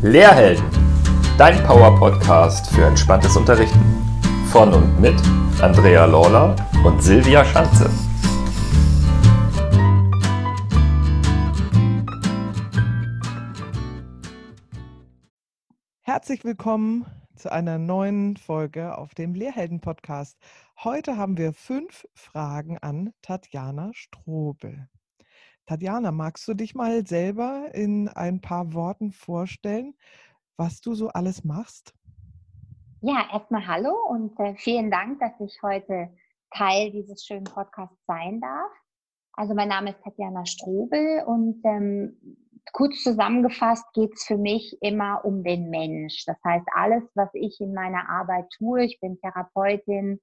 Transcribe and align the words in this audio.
Lehrhelden, 0.00 0.64
dein 1.38 1.60
Power-Podcast 1.64 2.70
für 2.70 2.84
entspanntes 2.84 3.36
Unterrichten. 3.36 3.80
Von 4.52 4.72
und 4.72 5.00
mit 5.00 5.20
Andrea 5.60 6.04
Lawler 6.04 6.54
und 6.84 7.02
Silvia 7.02 7.44
Schanze. 7.44 7.90
Herzlich 16.02 16.44
willkommen 16.44 17.04
zu 17.34 17.50
einer 17.50 17.78
neuen 17.78 18.36
Folge 18.36 18.96
auf 18.96 19.14
dem 19.14 19.34
Lehrhelden-Podcast. 19.34 20.38
Heute 20.84 21.16
haben 21.16 21.36
wir 21.36 21.52
fünf 21.52 22.06
Fragen 22.14 22.78
an 22.78 23.14
Tatjana 23.22 23.90
Strobel. 23.94 24.88
Tatjana, 25.68 26.12
magst 26.12 26.48
du 26.48 26.54
dich 26.54 26.74
mal 26.74 27.06
selber 27.06 27.68
in 27.74 28.08
ein 28.08 28.40
paar 28.40 28.72
Worten 28.72 29.12
vorstellen, 29.12 29.94
was 30.56 30.80
du 30.80 30.94
so 30.94 31.08
alles 31.08 31.44
machst? 31.44 31.92
Ja, 33.02 33.28
erstmal 33.30 33.66
hallo 33.66 33.94
und 34.08 34.40
äh, 34.40 34.54
vielen 34.56 34.90
Dank, 34.90 35.20
dass 35.20 35.38
ich 35.40 35.60
heute 35.62 36.08
Teil 36.52 36.90
dieses 36.90 37.22
schönen 37.22 37.44
Podcasts 37.44 38.02
sein 38.06 38.40
darf. 38.40 38.72
Also 39.34 39.52
mein 39.54 39.68
Name 39.68 39.90
ist 39.90 40.02
Tatjana 40.02 40.46
Strobel 40.46 41.22
und 41.26 41.60
ähm, 41.64 42.16
kurz 42.72 43.02
zusammengefasst 43.02 43.84
geht 43.92 44.14
es 44.14 44.24
für 44.24 44.38
mich 44.38 44.78
immer 44.80 45.22
um 45.22 45.44
den 45.44 45.68
Mensch. 45.68 46.24
Das 46.24 46.38
heißt, 46.44 46.66
alles, 46.74 47.04
was 47.14 47.28
ich 47.34 47.60
in 47.60 47.74
meiner 47.74 48.08
Arbeit 48.08 48.46
tue, 48.56 48.86
ich 48.86 48.98
bin 49.00 49.18
Therapeutin, 49.20 50.18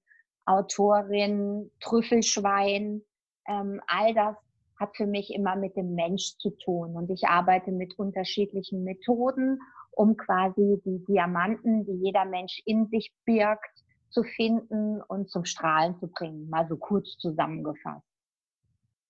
Autorin, 0.47 1.69
Trüffelschwein, 1.81 3.03
ähm, 3.47 3.79
all 3.85 4.15
das 4.15 4.35
hat 4.77 4.95
für 4.95 5.07
mich 5.07 5.33
immer 5.33 5.55
mit 5.55 5.75
dem 5.75 5.95
Mensch 5.95 6.37
zu 6.37 6.51
tun. 6.51 6.95
Und 6.95 7.09
ich 7.09 7.27
arbeite 7.27 7.71
mit 7.71 7.97
unterschiedlichen 7.97 8.83
Methoden, 8.83 9.59
um 9.91 10.17
quasi 10.17 10.81
die 10.85 11.03
Diamanten, 11.05 11.85
die 11.85 12.03
jeder 12.03 12.25
Mensch 12.25 12.61
in 12.65 12.87
sich 12.87 13.13
birgt, 13.25 13.83
zu 14.09 14.23
finden 14.23 15.01
und 15.01 15.29
zum 15.29 15.45
Strahlen 15.45 15.97
zu 15.99 16.07
bringen. 16.07 16.49
Mal 16.49 16.67
so 16.67 16.77
kurz 16.77 17.17
zusammengefasst. 17.17 18.05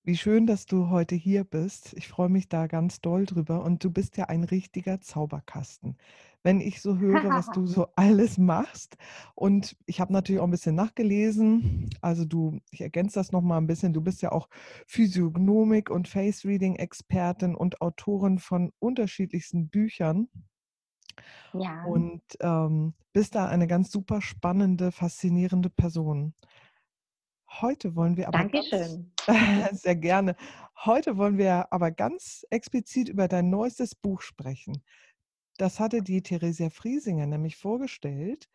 Wie 0.03 0.17
schön, 0.17 0.45
dass 0.45 0.67
du 0.67 0.89
heute 0.89 1.16
hier 1.16 1.44
bist. 1.44 1.94
Ich 1.94 2.07
freue 2.07 2.29
mich 2.29 2.47
da 2.47 2.67
ganz 2.67 3.02
doll 3.02 3.25
drüber. 3.25 3.63
Und 3.63 3.83
du 3.83 3.89
bist 3.89 4.17
ja 4.17 4.25
ein 4.25 4.44
richtiger 4.44 5.02
Zauberkasten. 5.02 5.97
Wenn 6.45 6.61
ich 6.61 6.79
so 6.79 6.99
höre, 6.99 7.27
was 7.27 7.47
du 7.47 7.65
so 7.65 7.88
alles 7.95 8.38
machst. 8.38 8.97
Und 9.33 9.75
ich 9.88 9.99
habe 9.99 10.13
natürlich 10.13 10.39
auch 10.39 10.45
ein 10.45 10.51
bisschen 10.51 10.75
nachgelesen. 10.75 11.89
Also 12.01 12.23
du, 12.23 12.59
ich 12.69 12.81
ergänze 12.81 13.15
das 13.15 13.31
nochmal 13.31 13.59
ein 13.59 13.65
bisschen. 13.65 13.93
Du 13.93 14.01
bist 14.01 14.21
ja 14.21 14.31
auch 14.31 14.47
Physiognomik 14.85 15.89
und 15.89 16.07
Face 16.07 16.45
Reading 16.45 16.75
Expertin 16.75 17.55
und 17.55 17.81
Autorin 17.81 18.38
von 18.38 18.71
unterschiedlichsten 18.77 19.69
Büchern. 19.69 20.27
Ja. 21.53 21.83
Und 21.85 22.21
ähm, 22.41 22.93
bist 23.11 23.33
da 23.33 23.47
eine 23.47 23.66
ganz 23.66 23.91
super 23.91 24.21
spannende, 24.21 24.91
faszinierende 24.91 25.71
Person. 25.71 26.35
Heute 27.61 27.95
wollen 27.95 28.17
wir 28.17 28.27
aber 28.27 28.38
Dankeschön. 28.38 29.13
Ganz, 29.25 29.81
sehr 29.81 29.95
gerne. 29.95 30.35
Heute 30.83 31.17
wollen 31.17 31.39
wir 31.39 31.73
aber 31.73 31.89
ganz 31.89 32.45
explizit 32.51 33.09
über 33.09 33.27
dein 33.27 33.49
neuestes 33.49 33.95
Buch 33.95 34.21
sprechen. 34.21 34.83
Das 35.57 35.79
hatte 35.79 36.01
die 36.01 36.21
Theresia 36.21 36.69
Friesinger 36.69 37.25
nämlich 37.25 37.57
vorgestellt, 37.57 38.49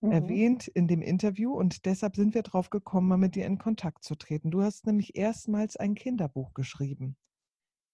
mhm. 0.00 0.12
erwähnt 0.12 0.68
in 0.68 0.88
dem 0.88 1.02
Interview 1.02 1.52
und 1.52 1.86
deshalb 1.86 2.16
sind 2.16 2.34
wir 2.34 2.42
drauf 2.42 2.70
gekommen, 2.70 3.08
mal 3.08 3.18
mit 3.18 3.34
dir 3.34 3.46
in 3.46 3.58
Kontakt 3.58 4.04
zu 4.04 4.14
treten. 4.14 4.50
Du 4.50 4.62
hast 4.62 4.86
nämlich 4.86 5.16
erstmals 5.16 5.76
ein 5.76 5.94
Kinderbuch 5.94 6.54
geschrieben. 6.54 7.16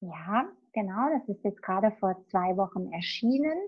Ja, 0.00 0.48
genau. 0.72 1.08
Das 1.12 1.28
ist 1.28 1.44
jetzt 1.44 1.62
gerade 1.62 1.92
vor 2.00 2.16
zwei 2.30 2.56
Wochen 2.56 2.92
erschienen. 2.92 3.58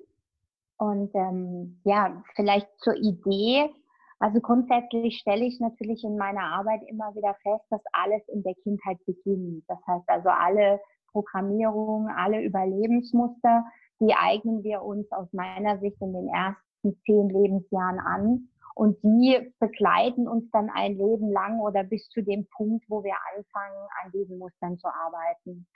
Und 0.79 1.15
ähm, 1.15 1.81
ja, 1.85 2.23
vielleicht 2.35 2.69
zur 2.79 2.97
Idee. 2.97 3.71
Also 4.19 4.41
grundsätzlich 4.41 5.19
stelle 5.19 5.45
ich 5.45 5.61
natürlich 5.61 6.05
in 6.05 6.17
meiner 6.17 6.45
Arbeit 6.45 6.83
immer 6.89 7.15
wieder 7.15 7.35
fest, 7.43 7.65
dass 7.71 7.83
alles 7.93 8.23
in 8.29 8.43
der 8.43 8.55
Kindheit 8.63 8.99
beginnt. 9.05 9.65
Das 9.69 9.79
heißt 9.87 10.09
also 10.09 10.29
alle 10.29 10.81
Programmierungen, 11.11 12.09
alle 12.09 12.43
Überlebensmuster, 12.43 13.65
die 14.03 14.15
eignen 14.15 14.65
wir 14.65 14.83
uns 14.83 15.11
aus 15.13 15.33
meiner 15.33 15.79
Sicht 15.79 16.01
in 16.01 16.13
den 16.13 16.29
ersten 16.29 17.01
zehn 17.07 17.29
Lebensjahren 17.29 18.01
an. 18.01 18.49
Und 18.75 18.99
die 19.03 19.53
begleiten 19.61 20.27
uns 20.27 20.51
dann 20.51 20.71
ein 20.71 20.97
Leben 20.97 21.31
lang 21.31 21.61
oder 21.61 21.85
bis 21.85 22.09
zu 22.09 22.23
dem 22.23 22.47
Punkt, 22.57 22.85
wo 22.89 23.05
wir 23.05 23.15
anfangen, 23.37 23.87
an 24.03 24.13
diesen 24.13 24.39
Mustern 24.39 24.79
zu 24.79 24.89
arbeiten. 24.89 25.67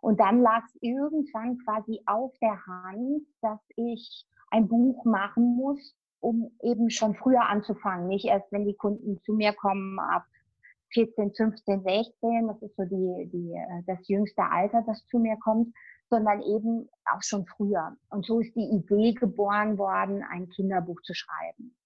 Und 0.00 0.20
dann 0.20 0.40
lag 0.40 0.62
es 0.66 0.78
irgendwann 0.80 1.58
quasi 1.58 2.00
auf 2.06 2.32
der 2.40 2.64
Hand, 2.66 3.22
dass 3.42 3.60
ich 3.76 4.24
ein 4.50 4.68
Buch 4.68 5.04
machen 5.04 5.56
muss, 5.56 5.94
um 6.20 6.52
eben 6.62 6.90
schon 6.90 7.14
früher 7.14 7.48
anzufangen. 7.48 8.08
Nicht 8.08 8.26
erst, 8.26 8.50
wenn 8.52 8.66
die 8.66 8.76
Kunden 8.76 9.20
zu 9.24 9.34
mir 9.34 9.52
kommen 9.52 9.98
ab 9.98 10.24
14, 10.94 11.34
15, 11.34 11.82
16, 11.82 12.48
das 12.48 12.62
ist 12.62 12.76
so 12.76 12.84
die, 12.84 13.28
die, 13.30 13.52
äh, 13.52 13.82
das 13.86 14.06
jüngste 14.06 14.42
Alter, 14.44 14.84
das 14.86 15.04
zu 15.06 15.18
mir 15.18 15.36
kommt, 15.42 15.74
sondern 16.10 16.42
eben 16.42 16.88
auch 17.12 17.22
schon 17.22 17.46
früher. 17.46 17.96
Und 18.08 18.24
so 18.26 18.40
ist 18.40 18.54
die 18.54 18.70
Idee 18.70 19.12
geboren 19.12 19.78
worden, 19.78 20.22
ein 20.22 20.48
Kinderbuch 20.48 21.00
zu 21.02 21.14
schreiben. 21.14 21.76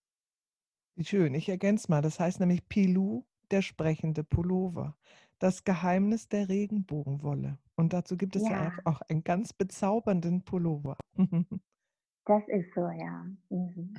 Wie 0.97 1.05
schön, 1.05 1.35
ich 1.35 1.49
ergänze 1.49 1.91
mal, 1.91 2.03
das 2.03 2.19
heißt 2.19 2.41
nämlich 2.41 2.69
Pilou, 2.69 3.25
der 3.51 3.63
sprechende 3.63 4.25
Pullover. 4.25 4.97
Das 5.39 5.65
Geheimnis 5.65 6.29
der 6.29 6.49
Regenbogenwolle. 6.49 7.59
Und 7.77 7.93
dazu 7.93 8.17
gibt 8.17 8.35
es 8.35 8.43
ja, 8.43 8.65
ja 8.65 8.73
auch 8.85 9.01
einen 9.03 9.23
ganz 9.23 9.53
bezaubernden 9.53 10.43
Pullover. 10.45 10.97
Das 12.25 12.43
ist 12.49 12.75
so, 12.75 12.83
ja. 12.83 13.25
Mhm. 13.49 13.95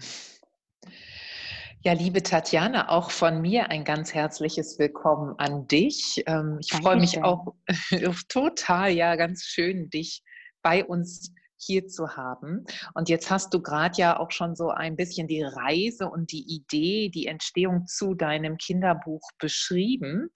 Ja, 1.82 1.94
liebe 1.94 2.22
Tatjana, 2.22 2.90
auch 2.90 3.10
von 3.10 3.42
mir 3.42 3.70
ein 3.70 3.86
ganz 3.86 4.14
herzliches 4.14 4.78
Willkommen 4.80 5.36
an 5.38 5.66
dich. 5.66 6.22
Ähm, 6.26 6.58
ich 6.60 6.74
freue 6.74 6.98
mich 6.98 7.24
auch 7.24 7.54
total, 8.28 8.92
ja, 8.92 9.16
ganz 9.16 9.44
schön, 9.44 9.90
dich 9.90 10.22
bei 10.62 10.84
uns 10.84 11.34
hier 11.56 11.88
zu 11.88 12.18
haben. 12.18 12.66
Und 12.96 13.08
jetzt 13.08 13.32
hast 13.32 13.54
du 13.54 13.62
gerade 13.62 13.96
ja 13.96 14.20
auch 14.20 14.32
schon 14.32 14.58
so 14.58 14.72
ein 14.72 14.98
bisschen 14.98 15.30
die 15.30 15.42
Reise 15.42 16.10
und 16.10 16.34
die 16.34 16.54
Idee, 16.54 17.08
die 17.08 17.28
Entstehung 17.28 17.88
zu 17.88 18.14
deinem 18.14 18.58
Kinderbuch 18.58 19.22
beschrieben. 19.40 20.32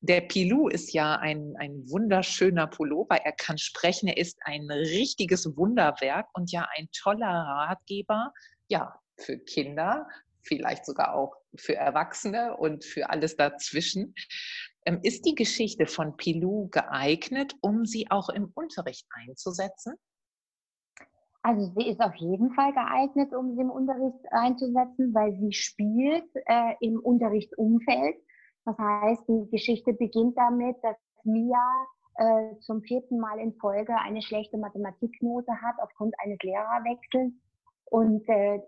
Der 0.00 0.22
Pilou 0.22 0.68
ist 0.68 0.94
ja 0.94 1.16
ein, 1.16 1.52
ein 1.58 1.84
wunderschöner 1.90 2.66
Pullover. 2.66 3.16
Er 3.16 3.32
kann 3.32 3.58
sprechen. 3.58 4.08
Er 4.08 4.16
ist 4.16 4.38
ein 4.40 4.70
richtiges 4.70 5.54
Wunderwerk 5.54 6.28
und 6.32 6.50
ja 6.50 6.66
ein 6.78 6.88
toller 6.92 7.26
Ratgeber. 7.26 8.32
Ja, 8.68 8.98
für 9.18 9.38
Kinder, 9.38 10.06
vielleicht 10.48 10.86
sogar 10.86 11.14
auch 11.14 11.36
für 11.56 11.76
Erwachsene 11.76 12.56
und 12.56 12.84
für 12.84 13.10
alles 13.10 13.36
dazwischen. 13.36 14.14
Ähm, 14.86 15.00
ist 15.02 15.26
die 15.26 15.34
Geschichte 15.34 15.86
von 15.86 16.16
Pilou 16.16 16.68
geeignet, 16.70 17.54
um 17.60 17.84
sie 17.84 18.10
auch 18.10 18.30
im 18.30 18.50
Unterricht 18.54 19.06
einzusetzen? 19.10 19.94
Also 21.42 21.72
sie 21.76 21.88
ist 21.88 22.00
auf 22.00 22.14
jeden 22.16 22.52
Fall 22.52 22.72
geeignet, 22.72 23.32
um 23.32 23.54
sie 23.54 23.60
im 23.60 23.70
Unterricht 23.70 24.20
einzusetzen, 24.32 25.14
weil 25.14 25.34
sie 25.38 25.52
spielt 25.52 26.28
äh, 26.46 26.74
im 26.80 26.98
Unterrichtsumfeld. 27.00 28.16
Das 28.64 28.76
heißt, 28.76 29.22
die 29.28 29.48
Geschichte 29.50 29.92
beginnt 29.92 30.36
damit, 30.36 30.76
dass 30.82 30.96
Mia 31.24 31.86
äh, 32.16 32.58
zum 32.60 32.82
vierten 32.82 33.18
Mal 33.18 33.38
in 33.38 33.54
Folge 33.54 33.94
eine 33.96 34.22
schlechte 34.22 34.58
Mathematiknote 34.58 35.52
hat 35.62 35.76
aufgrund 35.80 36.14
eines 36.18 36.38
Lehrerwechsels 36.42 37.32
und 37.90 38.28
äh, 38.28 38.60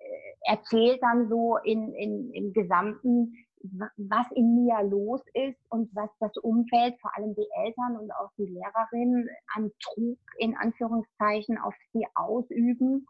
erzählt 0.42 1.02
dann 1.02 1.28
so 1.28 1.56
in, 1.58 1.92
in, 1.94 2.32
im 2.32 2.52
Gesamten, 2.52 3.34
was 3.96 4.26
in 4.34 4.64
mir 4.64 4.82
los 4.84 5.20
ist 5.34 5.60
und 5.68 5.94
was 5.94 6.08
das 6.18 6.36
Umfeld, 6.38 6.98
vor 7.00 7.10
allem 7.16 7.34
die 7.34 7.48
Eltern 7.62 7.98
und 7.98 8.10
auch 8.12 8.30
die 8.38 8.46
Lehrerin 8.46 9.28
an 9.54 9.70
Trug 9.80 10.18
in 10.38 10.56
Anführungszeichen 10.56 11.58
auf 11.58 11.74
sie 11.92 12.06
ausüben. 12.14 13.06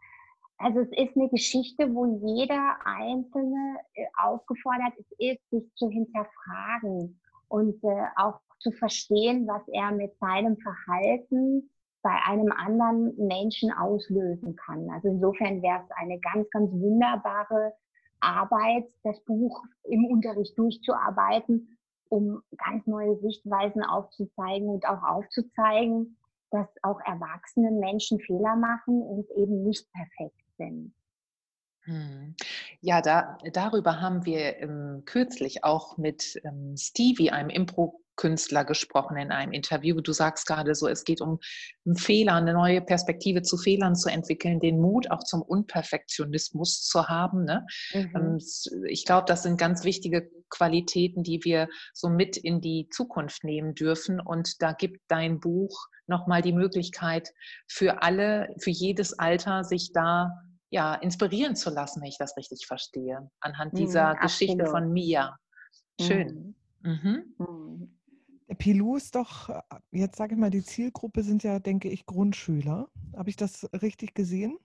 Also 0.57 0.81
es 0.81 0.89
ist 0.91 1.15
eine 1.15 1.29
Geschichte, 1.29 1.93
wo 1.95 2.05
jeder 2.05 2.77
Einzelne 2.83 3.77
äh, 3.93 4.05
aufgefordert 4.21 4.93
ist, 5.17 5.49
sich 5.49 5.73
zu 5.75 5.89
hinterfragen 5.89 7.19
und 7.47 7.83
äh, 7.83 8.05
auch 8.17 8.39
zu 8.59 8.71
verstehen, 8.71 9.47
was 9.47 9.67
er 9.69 9.91
mit 9.91 10.17
seinem 10.19 10.57
Verhalten 10.57 11.69
bei 12.01 12.15
einem 12.25 12.51
anderen 12.51 13.15
Menschen 13.17 13.71
auslösen 13.71 14.55
kann. 14.55 14.89
Also 14.89 15.09
insofern 15.09 15.61
wäre 15.61 15.81
es 15.83 15.91
eine 15.97 16.19
ganz, 16.19 16.49
ganz 16.49 16.71
wunderbare 16.71 17.73
Arbeit, 18.19 18.85
das 19.03 19.19
Buch 19.25 19.63
im 19.83 20.05
Unterricht 20.05 20.57
durchzuarbeiten, 20.57 21.77
um 22.09 22.41
ganz 22.57 22.85
neue 22.87 23.17
Sichtweisen 23.19 23.83
aufzuzeigen 23.83 24.69
und 24.69 24.85
auch 24.87 25.03
aufzuzeigen, 25.03 26.17
dass 26.51 26.67
auch 26.83 26.99
erwachsene 27.05 27.71
Menschen 27.71 28.19
Fehler 28.19 28.55
machen 28.55 29.01
und 29.01 29.29
eben 29.31 29.63
nicht 29.63 29.87
perfekt 29.93 30.41
sind. 30.57 30.93
Hm. 31.83 32.35
Ja, 32.81 33.01
da, 33.01 33.37
darüber 33.53 34.01
haben 34.01 34.25
wir 34.25 34.57
ähm, 34.59 35.03
kürzlich 35.05 35.63
auch 35.63 35.97
mit 35.97 36.39
ähm, 36.43 36.75
Stevie, 36.77 37.31
einem 37.31 37.49
Impro 37.49 38.01
Künstler 38.21 38.65
gesprochen 38.65 39.17
in 39.17 39.31
einem 39.31 39.51
Interview. 39.51 39.99
Du 39.99 40.13
sagst 40.13 40.45
gerade 40.45 40.75
so, 40.75 40.87
es 40.87 41.05
geht 41.05 41.21
um 41.21 41.39
Fehler, 41.95 42.35
eine 42.35 42.53
neue 42.53 42.79
Perspektive 42.79 43.41
zu 43.41 43.57
Fehlern 43.57 43.95
zu 43.95 44.09
entwickeln, 44.09 44.59
den 44.59 44.79
Mut 44.79 45.09
auch 45.09 45.23
zum 45.23 45.41
Unperfektionismus 45.41 46.83
zu 46.83 47.07
haben. 47.07 47.45
Ne? 47.45 47.65
Mhm. 47.95 48.11
Ähm, 48.15 48.85
ich 48.87 49.05
glaube, 49.05 49.25
das 49.27 49.41
sind 49.41 49.57
ganz 49.57 49.83
wichtige 49.85 50.29
Qualitäten, 50.51 51.23
die 51.23 51.43
wir 51.43 51.67
so 51.95 52.09
mit 52.09 52.37
in 52.37 52.61
die 52.61 52.89
Zukunft 52.91 53.43
nehmen 53.43 53.73
dürfen. 53.73 54.19
Und 54.19 54.61
da 54.61 54.73
gibt 54.73 55.01
dein 55.07 55.39
Buch 55.39 55.87
nochmal 56.05 56.43
die 56.43 56.53
Möglichkeit 56.53 57.31
für 57.67 58.03
alle, 58.03 58.53
für 58.59 58.69
jedes 58.69 59.17
Alter, 59.17 59.63
sich 59.63 59.93
da 59.93 60.29
ja, 60.69 60.93
inspirieren 60.93 61.55
zu 61.55 61.71
lassen, 61.71 62.01
wenn 62.01 62.09
ich 62.09 62.19
das 62.19 62.37
richtig 62.37 62.67
verstehe, 62.67 63.31
anhand 63.39 63.75
dieser 63.79 64.13
mhm, 64.13 64.19
Geschichte 64.19 64.67
von 64.67 64.93
Mia. 64.93 65.35
Schön. 65.99 66.55
Mhm. 66.83 67.35
Mhm. 67.39 68.00
Pilou 68.57 68.95
ist 68.95 69.15
doch, 69.15 69.49
äh, 69.49 69.61
jetzt 69.91 70.17
sage 70.17 70.33
ich 70.33 70.39
mal, 70.39 70.49
die 70.49 70.63
Zielgruppe 70.63 71.23
sind 71.23 71.43
ja, 71.43 71.59
denke 71.59 71.89
ich, 71.89 72.05
Grundschüler. 72.05 72.87
Habe 73.15 73.29
ich 73.29 73.35
das 73.35 73.69
richtig 73.81 74.13
gesehen? 74.13 74.57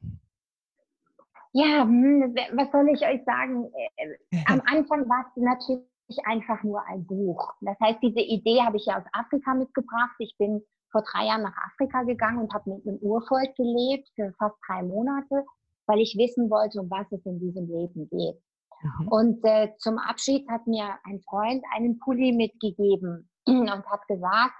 Ja, 1.53 1.85
hm, 1.85 2.35
was 2.53 2.71
soll 2.71 2.89
ich 2.91 3.03
euch 3.07 3.25
sagen? 3.25 3.71
Äh, 3.97 4.43
am 4.47 4.61
Anfang 4.67 5.09
war 5.09 5.25
es 5.29 5.43
natürlich 5.43 5.87
einfach 6.25 6.63
nur 6.63 6.85
ein 6.87 7.07
Buch. 7.07 7.53
Das 7.61 7.79
heißt, 7.81 7.99
diese 8.03 8.21
Idee 8.21 8.61
habe 8.63 8.77
ich 8.77 8.87
ja 8.87 8.99
aus 8.99 9.07
Afrika 9.13 9.55
mitgebracht. 9.55 10.15
Ich 10.19 10.35
bin 10.39 10.63
vor 10.91 11.03
drei 11.03 11.27
Jahren 11.27 11.43
nach 11.43 11.57
Afrika 11.57 12.03
gegangen 12.03 12.39
und 12.39 12.53
habe 12.53 12.71
mit 12.71 12.87
einem 12.87 12.99
Urvolk 12.99 13.55
gelebt 13.57 14.09
für 14.15 14.33
fast 14.39 14.57
drei 14.67 14.83
Monate, 14.83 15.45
weil 15.87 16.01
ich 16.01 16.17
wissen 16.19 16.51
wollte, 16.51 16.81
um 16.81 16.91
was 16.91 17.11
es 17.13 17.25
in 17.25 17.41
diesem 17.41 17.67
Leben 17.67 18.09
geht. 18.11 18.41
Mhm. 18.83 19.09
Und 19.09 19.45
äh, 19.45 19.73
zum 19.79 19.99
Abschied 19.99 20.49
hat 20.49 20.67
mir 20.67 20.99
ein 21.05 21.21
Freund 21.23 21.65
einen 21.75 21.99
Pulli 21.99 22.33
mitgegeben 22.33 23.29
und 23.73 23.87
hat 23.87 24.07
gesagt, 24.09 24.55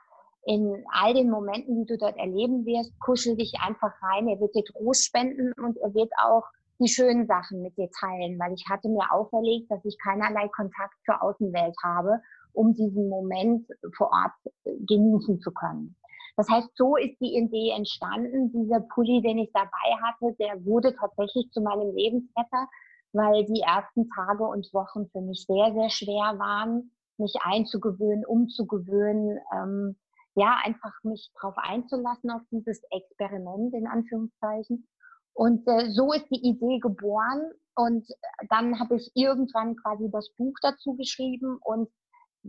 in 0.47 0.85
all 0.93 1.13
den 1.13 1.29
Momenten, 1.29 1.77
die 1.77 1.87
du 1.87 1.99
dort 1.99 2.17
erleben 2.17 2.65
wirst, 2.65 2.99
kuschel 3.01 3.37
dich 3.37 3.55
einfach 3.61 3.93
rein. 4.01 4.29
Er 4.29 4.39
wird 4.39 4.55
dir 4.55 4.65
Trost 4.65 5.05
spenden 5.05 5.53
und 5.55 5.77
er 5.79 5.93
wird 5.95 6.13
auch 6.23 6.45
die 6.79 6.89
schönen 6.89 7.27
Sachen 7.27 7.63
mit 7.63 7.77
dir 7.77 7.91
teilen, 7.99 8.39
weil 8.39 8.53
ich 8.53 8.65
hatte 8.69 8.89
mir 8.89 9.11
auferlegt, 9.11 9.71
dass 9.71 9.85
ich 9.85 9.99
keinerlei 9.99 10.49
Kontakt 10.49 10.95
zur 11.05 11.21
Außenwelt 11.21 11.75
habe, 11.83 12.21
um 12.53 12.75
diesen 12.75 13.09
Moment 13.09 13.67
vor 13.97 14.11
Ort 14.13 14.55
äh, 14.65 14.77
genießen 14.87 15.41
zu 15.41 15.51
können. 15.53 15.97
Das 16.37 16.49
heißt, 16.49 16.69
so 16.77 16.97
ist 16.97 17.19
die 17.19 17.35
Idee 17.35 17.73
entstanden. 17.75 18.53
Dieser 18.53 18.81
Pulli, 18.81 19.23
den 19.23 19.39
ich 19.39 19.51
dabei 19.53 19.97
hatte, 20.03 20.37
der 20.39 20.65
wurde 20.65 20.95
tatsächlich 20.95 21.51
zu 21.51 21.61
meinem 21.61 21.95
Lebensretter 21.97 22.69
weil 23.17 23.45
die 23.47 23.61
ersten 23.61 24.09
Tage 24.11 24.45
und 24.45 24.73
Wochen 24.73 25.09
für 25.11 25.21
mich 25.21 25.47
sehr, 25.47 25.73
sehr 25.73 25.91
schwer 25.91 26.39
waren, 26.39 26.91
mich 27.19 27.35
einzugewöhnen, 27.43 28.25
umzugewöhnen, 28.25 29.39
ähm, 29.55 29.97
ja, 30.35 30.59
einfach 30.65 30.93
mich 31.03 31.31
darauf 31.41 31.57
einzulassen, 31.57 32.31
auf 32.31 32.43
dieses 32.51 32.83
Experiment 32.91 33.75
in 33.75 33.87
Anführungszeichen. 33.87 34.87
Und 35.33 35.67
äh, 35.67 35.91
so 35.91 36.13
ist 36.13 36.27
die 36.31 36.47
Idee 36.47 36.79
geboren. 36.79 37.51
Und 37.75 38.07
dann 38.49 38.79
habe 38.79 38.97
ich 38.97 39.11
irgendwann 39.15 39.77
quasi 39.77 40.11
das 40.11 40.31
Buch 40.37 40.55
dazu 40.63 40.97
geschrieben 40.97 41.59
und 41.63 41.91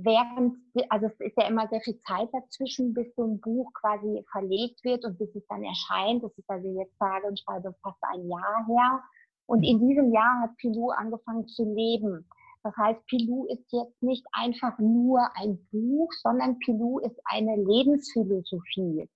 während, 0.04 0.58
also 0.90 1.08
es 1.08 1.20
ist 1.20 1.38
ja 1.38 1.48
immer 1.48 1.68
sehr 1.68 1.82
viel 1.82 2.00
Zeit 2.02 2.30
dazwischen, 2.32 2.94
bis 2.94 3.14
so 3.16 3.26
ein 3.26 3.42
Buch 3.42 3.72
quasi 3.74 4.24
verlegt 4.32 4.84
wird 4.84 5.06
und 5.06 5.18
bis 5.18 5.36
es 5.36 5.46
dann 5.48 5.64
erscheint. 5.64 6.24
Das 6.24 6.38
ist 6.38 6.50
also 6.50 6.68
jetzt 6.80 6.98
sage 6.98 7.28
und 7.28 7.40
schreibe 7.40 7.76
fast 7.82 8.02
ein 8.02 8.28
Jahr 8.30 8.66
her. 8.68 9.04
Und 9.48 9.64
in 9.64 9.80
diesem 9.80 10.14
Jahr 10.14 10.42
hat 10.42 10.58
Pilou 10.58 10.92
angefangen 10.92 11.48
zu 11.48 11.64
leben. 11.64 12.30
Das 12.68 12.76
heißt, 12.76 13.06
Pilou 13.06 13.46
ist 13.46 13.72
jetzt 13.72 14.04
nicht 14.04 14.26
einfach 14.34 14.78
nur 14.78 15.22
ein 15.36 15.58
Buch, 15.72 16.12
sondern 16.22 16.60
Pilou 16.60 17.00
ist 17.00 17.18
eine 17.24 17.56
Lebensphilosophie. 17.56 19.10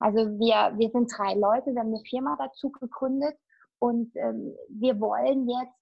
Also 0.00 0.18
wir, 0.40 0.76
wir 0.76 0.90
sind 0.90 1.12
drei 1.16 1.34
Leute, 1.34 1.72
wir 1.72 1.82
haben 1.82 1.94
eine 1.94 2.02
Firma 2.10 2.36
dazu 2.36 2.68
gegründet 2.72 3.36
und 3.78 4.10
ähm, 4.16 4.56
wir 4.70 4.98
wollen 4.98 5.48
jetzt 5.48 5.78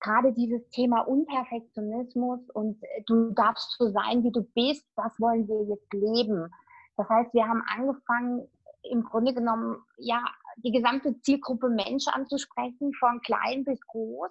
gerade 0.00 0.34
dieses 0.34 0.68
Thema 0.68 1.00
Unperfektionismus 1.00 2.40
und 2.50 2.82
äh, 2.82 3.02
du 3.06 3.30
darfst 3.30 3.78
so 3.78 3.90
sein, 3.90 4.22
wie 4.22 4.30
du 4.30 4.42
bist, 4.54 4.84
das 4.94 5.18
wollen 5.18 5.48
wir 5.48 5.62
jetzt 5.64 5.90
leben. 5.94 6.50
Das 6.98 7.08
heißt, 7.08 7.32
wir 7.32 7.48
haben 7.48 7.62
angefangen, 7.74 8.46
im 8.82 9.04
Grunde 9.04 9.32
genommen, 9.32 9.78
ja, 9.96 10.22
die 10.58 10.72
gesamte 10.72 11.18
Zielgruppe 11.22 11.70
Mensch 11.70 12.08
anzusprechen, 12.08 12.92
von 12.92 13.22
klein 13.22 13.64
bis 13.64 13.80
groß. 13.86 14.30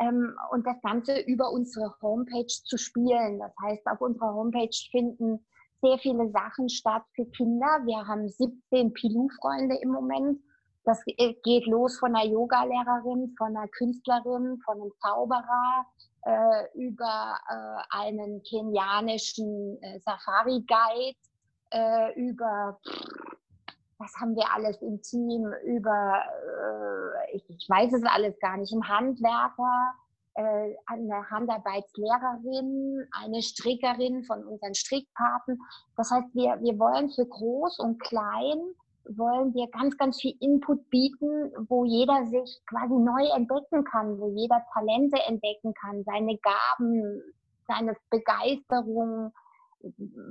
Ähm, 0.00 0.34
und 0.50 0.66
das 0.66 0.80
Ganze 0.82 1.20
über 1.20 1.50
unsere 1.50 1.94
Homepage 2.00 2.46
zu 2.46 2.76
spielen. 2.76 3.38
Das 3.38 3.52
heißt, 3.62 3.86
auf 3.86 4.00
unserer 4.00 4.34
Homepage 4.34 4.76
finden 4.90 5.44
sehr 5.80 5.98
viele 5.98 6.30
Sachen 6.30 6.68
statt 6.68 7.02
für 7.14 7.26
Kinder. 7.26 7.66
Wir 7.84 8.06
haben 8.06 8.28
17 8.28 8.92
Pilou-Freunde 8.92 9.76
im 9.76 9.90
Moment. 9.90 10.40
Das 10.84 11.02
geht 11.04 11.66
los 11.66 11.98
von 11.98 12.16
einer 12.16 12.30
Yoga-Lehrerin, 12.30 13.34
von 13.36 13.56
einer 13.56 13.68
Künstlerin, 13.68 14.58
von 14.64 14.80
einem 14.80 14.92
Zauberer, 15.02 15.86
äh, 16.24 16.64
über 16.74 17.36
äh, 17.48 17.96
einen 17.96 18.42
kenianischen 18.42 19.78
äh, 19.82 20.00
Safari-Guide, 20.00 21.16
äh, 21.70 22.20
über 22.20 22.78
was 23.98 24.14
haben 24.20 24.36
wir 24.36 24.52
alles 24.52 24.80
im 24.80 25.02
Team 25.02 25.52
über, 25.64 26.22
äh, 26.22 27.36
ich, 27.36 27.44
ich, 27.50 27.68
weiß 27.68 27.92
es 27.92 28.04
alles 28.04 28.38
gar 28.38 28.56
nicht, 28.56 28.72
ein 28.72 28.88
Handwerker, 28.88 29.94
äh, 30.34 30.74
eine 30.86 31.28
Handarbeitslehrerin, 31.30 33.06
eine 33.12 33.42
Strickerin 33.42 34.22
von 34.24 34.44
unseren 34.44 34.74
Strickpaten. 34.74 35.60
Das 35.96 36.10
heißt, 36.10 36.34
wir, 36.34 36.60
wir 36.62 36.78
wollen 36.78 37.10
für 37.10 37.26
groß 37.26 37.80
und 37.80 37.98
klein, 38.00 38.58
wollen 39.16 39.54
wir 39.54 39.66
ganz, 39.68 39.96
ganz 39.96 40.20
viel 40.20 40.36
Input 40.40 40.88
bieten, 40.90 41.52
wo 41.68 41.84
jeder 41.84 42.24
sich 42.26 42.60
quasi 42.68 42.94
neu 42.94 43.26
entdecken 43.34 43.82
kann, 43.84 44.18
wo 44.20 44.28
jeder 44.28 44.64
Talente 44.74 45.18
entdecken 45.26 45.74
kann, 45.74 46.04
seine 46.04 46.38
Gaben, 46.38 47.22
seine 47.66 47.96
Begeisterung, 48.10 49.32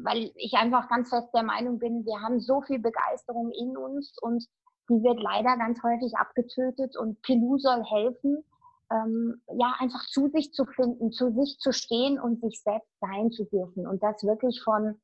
weil 0.04 0.32
ich 0.36 0.54
einfach 0.54 0.90
ganz 0.90 1.10
fest 1.10 1.30
der 1.34 1.44
Meinung 1.44 1.80
bin, 1.80 2.06
wir 2.06 2.22
haben 2.22 2.40
so 2.40 2.62
viel 2.62 2.80
Begeisterung 2.80 3.52
in 3.52 3.78
uns 3.78 4.18
und 4.22 4.46
die 4.90 5.04
wird 5.04 5.20
leider 5.20 5.58
ganz 5.58 5.82
häufig 5.84 6.14
abgetötet 6.18 6.96
und 6.98 7.22
Pilou 7.22 7.58
soll 7.58 7.84
helfen, 7.84 8.44
ähm, 8.92 9.42
ja, 9.58 9.76
einfach 9.80 10.06
zu 10.06 10.30
sich 10.30 10.54
zu 10.54 10.66
finden, 10.66 11.12
zu 11.12 11.32
sich 11.34 11.58
zu 11.60 11.74
stehen 11.74 12.20
und 12.20 12.42
sich 12.42 12.62
selbst 12.62 12.92
sein 13.02 13.32
zu 13.32 13.44
dürfen. 13.46 13.86
Und 13.86 14.02
das 14.02 14.24
wirklich 14.24 14.62
von, 14.64 15.00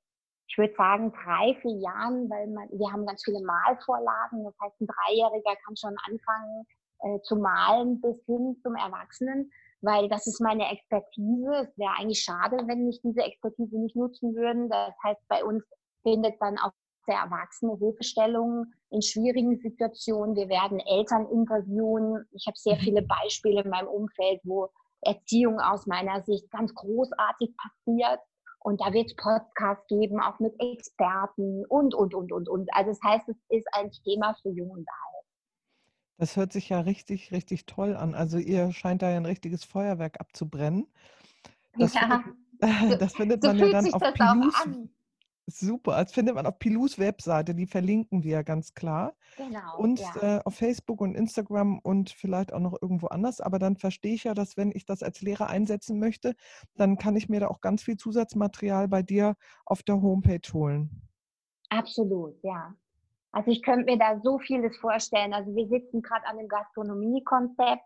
ich 0.47 0.57
würde 0.57 0.73
sagen, 0.75 1.11
drei, 1.11 1.55
vier 1.61 1.77
Jahren, 1.79 2.29
weil 2.29 2.47
man, 2.47 2.69
wir 2.71 2.91
haben 2.91 3.05
ganz 3.05 3.23
viele 3.23 3.41
Malvorlagen. 3.41 4.45
Das 4.45 4.55
heißt, 4.63 4.81
ein 4.81 4.87
Dreijähriger 4.87 5.55
kann 5.65 5.75
schon 5.75 5.95
anfangen 6.07 6.65
äh, 6.99 7.19
zu 7.23 7.35
malen 7.35 7.99
bis 7.99 8.23
hin 8.25 8.57
zum 8.63 8.75
Erwachsenen 8.75 9.51
weil 9.83 10.07
das 10.07 10.25
ist 10.27 10.41
meine 10.41 10.71
Expertise. 10.71 11.51
Es 11.61 11.77
wäre 11.77 11.93
eigentlich 11.99 12.21
schade, 12.21 12.57
wenn 12.65 12.89
ich 12.89 13.01
diese 13.01 13.21
Expertise 13.21 13.77
nicht 13.77 13.95
nutzen 13.95 14.33
würden. 14.33 14.69
Das 14.69 14.95
heißt, 15.03 15.21
bei 15.27 15.43
uns 15.43 15.63
findet 16.03 16.41
dann 16.41 16.57
auch 16.57 16.71
der 17.07 17.17
Erwachsene 17.17 17.77
Hilfestellung 17.77 18.65
in 18.89 19.01
schwierigen 19.01 19.57
Situationen. 19.57 20.35
Wir 20.35 20.47
werden 20.47 20.79
Eltern 20.79 21.27
interviewen. 21.27 22.25
Ich 22.31 22.47
habe 22.47 22.57
sehr 22.57 22.75
mhm. 22.75 22.79
viele 22.79 23.01
Beispiele 23.01 23.61
in 23.61 23.69
meinem 23.69 23.89
Umfeld, 23.89 24.39
wo 24.45 24.69
Erziehung 25.01 25.59
aus 25.59 25.85
meiner 25.85 26.23
Sicht 26.23 26.49
ganz 26.49 26.73
großartig 26.73 27.53
passiert. 27.57 28.19
Und 28.59 28.79
da 28.79 28.93
wird 28.93 29.07
es 29.07 29.15
Podcasts 29.17 29.85
geben, 29.87 30.21
auch 30.21 30.39
mit 30.39 30.55
Experten 30.59 31.65
und, 31.67 31.93
und, 31.93 32.15
und, 32.15 32.31
und, 32.31 32.47
und. 32.47 32.73
Also 32.73 32.91
das 32.91 33.01
heißt, 33.03 33.27
es 33.27 33.37
ist 33.49 33.67
ein 33.73 33.91
Thema 33.91 34.33
für 34.41 34.51
Jung 34.51 34.69
und 34.69 34.87
Alt. 34.87 35.12
Das 36.17 36.37
hört 36.37 36.53
sich 36.53 36.69
ja 36.69 36.79
richtig, 36.79 37.31
richtig 37.31 37.65
toll 37.65 37.95
an. 37.95 38.13
Also 38.13 38.37
ihr 38.37 38.71
scheint 38.71 39.01
da 39.01 39.09
ja 39.09 39.17
ein 39.17 39.25
richtiges 39.25 39.63
Feuerwerk 39.63 40.19
abzubrennen. 40.19 40.87
Das 41.75 41.95
ja. 41.95 42.23
findet, 42.61 43.01
das 43.01 43.13
findet 43.15 43.41
so 43.41 43.47
man 43.47 43.57
ja 43.57 43.71
dann 43.71 43.93
auf 43.95 44.13
Pilus. 44.13 44.53
Super, 45.45 46.03
das 46.03 46.13
findet 46.13 46.35
man 46.35 46.45
auf 46.45 46.57
Pilus 46.57 46.97
Webseite, 46.99 47.53
die 47.53 47.65
verlinken 47.65 48.23
wir 48.23 48.43
ganz 48.43 48.75
klar. 48.75 49.13
Genau. 49.35 49.77
Und 49.77 49.99
ja. 49.99 50.37
äh, 50.37 50.41
auf 50.45 50.55
Facebook 50.55 51.01
und 51.01 51.15
Instagram 51.15 51.79
und 51.79 52.11
vielleicht 52.11 52.53
auch 52.53 52.59
noch 52.59 52.77
irgendwo 52.81 53.07
anders. 53.07 53.41
Aber 53.41 53.59
dann 53.59 53.75
verstehe 53.75 54.13
ich 54.13 54.23
ja, 54.23 54.33
dass 54.33 54.55
wenn 54.55 54.71
ich 54.71 54.85
das 54.85 55.03
als 55.03 55.21
Lehrer 55.21 55.47
einsetzen 55.47 55.99
möchte, 55.99 56.35
dann 56.75 56.97
kann 56.97 57.17
ich 57.17 57.27
mir 57.27 57.41
da 57.41 57.47
auch 57.47 57.59
ganz 57.59 57.83
viel 57.83 57.97
Zusatzmaterial 57.97 58.87
bei 58.87 59.01
dir 59.01 59.35
auf 59.65 59.83
der 59.83 60.01
Homepage 60.01 60.53
holen. 60.53 61.09
Absolut, 61.69 62.41
ja. 62.43 62.73
Also 63.33 63.49
ich 63.49 63.63
könnte 63.63 63.85
mir 63.85 63.97
da 63.97 64.19
so 64.21 64.37
vieles 64.37 64.77
vorstellen. 64.77 65.33
Also 65.33 65.55
wir 65.55 65.67
sitzen 65.67 66.01
gerade 66.03 66.25
an 66.27 66.37
einem 66.37 66.47
Gastronomiekonzept, 66.47 67.83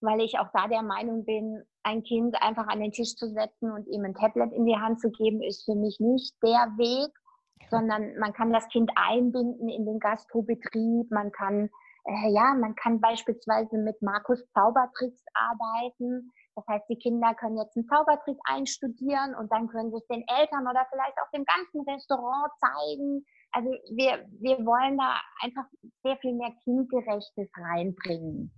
weil 0.00 0.20
ich 0.20 0.38
auch 0.38 0.48
da 0.54 0.68
der 0.68 0.82
Meinung 0.82 1.24
bin, 1.24 1.62
ein 1.82 2.02
Kind 2.02 2.34
einfach 2.42 2.66
an 2.66 2.80
den 2.80 2.92
Tisch 2.92 3.14
zu 3.14 3.28
setzen 3.28 3.70
und 3.70 3.86
ihm 3.88 4.04
ein 4.04 4.14
Tablet 4.14 4.52
in 4.52 4.64
die 4.64 4.76
Hand 4.76 5.00
zu 5.00 5.10
geben, 5.10 5.42
ist 5.42 5.64
für 5.66 5.74
mich 5.74 6.00
nicht 6.00 6.34
der 6.42 6.72
Weg, 6.78 7.12
sondern 7.70 8.16
man 8.18 8.32
kann 8.32 8.52
das 8.52 8.66
Kind 8.68 8.90
einbinden 8.96 9.68
in 9.68 9.84
den 9.84 9.98
Gastrobetrieb. 9.98 11.10
Man 11.10 11.30
kann, 11.30 11.68
äh, 12.04 12.32
ja, 12.32 12.54
man 12.58 12.74
kann 12.74 13.00
beispielsweise 13.00 13.76
mit 13.76 14.00
Markus 14.00 14.42
Zaubertricks 14.52 15.24
arbeiten. 15.34 16.32
Das 16.54 16.66
heißt, 16.68 16.88
die 16.88 16.98
Kinder 16.98 17.34
können 17.34 17.58
jetzt 17.58 17.76
einen 17.76 17.86
Zaubertrick 17.86 18.38
einstudieren 18.44 19.34
und 19.34 19.52
dann 19.52 19.68
können 19.68 19.90
sie 19.90 19.98
es 19.98 20.06
den 20.06 20.24
Eltern 20.26 20.66
oder 20.66 20.86
vielleicht 20.90 21.18
auch 21.20 21.30
dem 21.34 21.44
ganzen 21.44 21.82
Restaurant 21.82 22.50
zeigen. 22.58 23.26
Also 23.52 23.70
wir, 23.90 24.26
wir 24.40 24.58
wollen 24.66 24.98
da 24.98 25.20
einfach 25.40 25.64
sehr 26.02 26.16
viel 26.18 26.34
mehr 26.34 26.52
Kindgerechtes 26.64 27.48
reinbringen. 27.56 28.50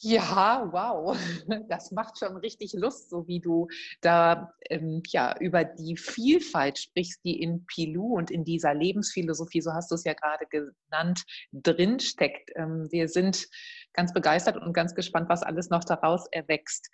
Ja, 0.00 0.68
wow, 0.72 1.16
das 1.68 1.90
macht 1.90 2.18
schon 2.18 2.36
richtig 2.36 2.74
Lust, 2.74 3.08
so 3.08 3.26
wie 3.26 3.40
du 3.40 3.68
da 4.02 4.52
ähm, 4.68 5.02
ja 5.08 5.34
über 5.40 5.64
die 5.64 5.96
Vielfalt 5.96 6.78
sprichst, 6.78 7.24
die 7.24 7.40
in 7.40 7.64
Pilou 7.66 8.16
und 8.16 8.30
in 8.30 8.44
dieser 8.44 8.74
Lebensphilosophie, 8.74 9.62
so 9.62 9.72
hast 9.72 9.90
du 9.90 9.94
es 9.94 10.04
ja 10.04 10.12
gerade 10.12 10.46
genannt, 10.46 11.24
drinsteckt. 11.52 12.50
Ähm, 12.56 12.88
wir 12.90 13.08
sind 13.08 13.48
ganz 13.96 14.12
begeistert 14.12 14.56
und 14.56 14.72
ganz 14.72 14.94
gespannt, 14.94 15.28
was 15.28 15.42
alles 15.42 15.70
noch 15.70 15.82
daraus 15.82 16.26
erwächst. 16.30 16.90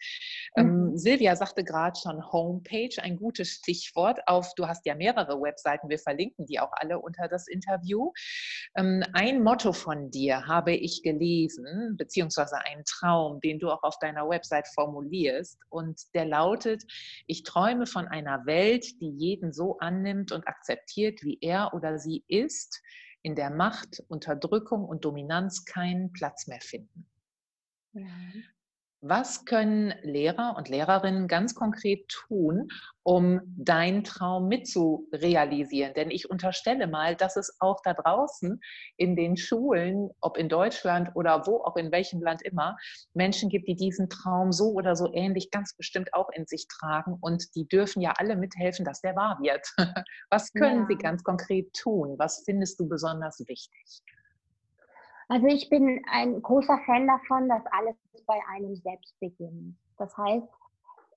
Ähm, 0.56 0.90
mhm. 0.90 0.96
Silvia 0.96 1.36
sagte 1.36 1.64
gerade 1.64 1.98
schon 2.00 2.32
Homepage, 2.32 3.02
ein 3.02 3.16
gutes 3.16 3.50
Stichwort. 3.50 4.20
Auf, 4.26 4.54
du 4.54 4.68
hast 4.68 4.86
ja 4.86 4.94
mehrere 4.94 5.40
Webseiten, 5.40 5.88
wir 5.88 5.98
verlinken 5.98 6.46
die 6.46 6.60
auch 6.60 6.70
alle 6.72 6.98
unter 6.98 7.28
das 7.28 7.48
Interview. 7.48 8.12
Ähm, 8.76 9.04
ein 9.12 9.42
Motto 9.42 9.72
von 9.72 10.10
dir 10.10 10.46
habe 10.46 10.72
ich 10.72 11.02
gelesen, 11.02 11.96
beziehungsweise 11.96 12.56
ein 12.64 12.84
Traum, 12.84 13.40
den 13.40 13.58
du 13.58 13.70
auch 13.70 13.82
auf 13.82 13.98
deiner 13.98 14.28
Website 14.28 14.68
formulierst. 14.68 15.58
Und 15.68 16.00
der 16.14 16.24
lautet, 16.24 16.84
ich 17.26 17.42
träume 17.42 17.86
von 17.86 18.06
einer 18.06 18.46
Welt, 18.46 19.00
die 19.00 19.10
jeden 19.10 19.52
so 19.52 19.78
annimmt 19.78 20.32
und 20.32 20.46
akzeptiert, 20.46 21.22
wie 21.22 21.38
er 21.40 21.74
oder 21.74 21.98
sie 21.98 22.24
ist 22.28 22.80
in 23.22 23.34
der 23.34 23.50
Macht, 23.50 24.02
Unterdrückung 24.08 24.84
und 24.84 25.04
Dominanz 25.04 25.64
keinen 25.64 26.12
Platz 26.12 26.46
mehr 26.46 26.60
finden. 26.60 27.08
Ja. 27.92 28.06
Was 29.04 29.44
können 29.46 29.92
Lehrer 30.02 30.54
und 30.56 30.68
Lehrerinnen 30.68 31.26
ganz 31.26 31.56
konkret 31.56 32.06
tun, 32.06 32.68
um 33.02 33.40
deinen 33.56 34.04
Traum 34.04 34.46
mitzurealisieren? 34.46 35.92
Denn 35.94 36.08
ich 36.12 36.30
unterstelle 36.30 36.86
mal, 36.86 37.16
dass 37.16 37.34
es 37.34 37.56
auch 37.58 37.80
da 37.82 37.94
draußen 37.94 38.60
in 38.96 39.16
den 39.16 39.36
Schulen, 39.36 40.10
ob 40.20 40.36
in 40.36 40.48
Deutschland 40.48 41.10
oder 41.16 41.48
wo 41.48 41.64
auch 41.64 41.74
in 41.74 41.90
welchem 41.90 42.22
Land 42.22 42.42
immer, 42.42 42.76
Menschen 43.12 43.48
gibt, 43.48 43.66
die 43.66 43.74
diesen 43.74 44.08
Traum 44.08 44.52
so 44.52 44.70
oder 44.70 44.94
so 44.94 45.12
ähnlich 45.12 45.50
ganz 45.50 45.74
bestimmt 45.74 46.14
auch 46.14 46.30
in 46.30 46.46
sich 46.46 46.68
tragen 46.68 47.18
und 47.20 47.56
die 47.56 47.66
dürfen 47.66 48.02
ja 48.02 48.14
alle 48.18 48.36
mithelfen, 48.36 48.84
dass 48.84 49.00
der 49.00 49.16
wahr 49.16 49.36
wird. 49.42 49.66
Was 50.30 50.52
können 50.52 50.82
ja. 50.82 50.86
sie 50.86 50.96
ganz 50.96 51.24
konkret 51.24 51.72
tun? 51.72 52.14
Was 52.18 52.44
findest 52.44 52.78
du 52.78 52.88
besonders 52.88 53.40
wichtig? 53.48 54.04
Also 55.28 55.46
ich 55.46 55.68
bin 55.68 56.02
ein 56.10 56.42
großer 56.42 56.78
Fan 56.84 57.06
davon, 57.06 57.48
dass 57.48 57.62
alles 57.70 57.96
bei 58.26 58.38
einem 58.54 58.76
selbst 58.76 59.18
beginnt. 59.20 59.76
Das 59.98 60.16
heißt, 60.16 60.46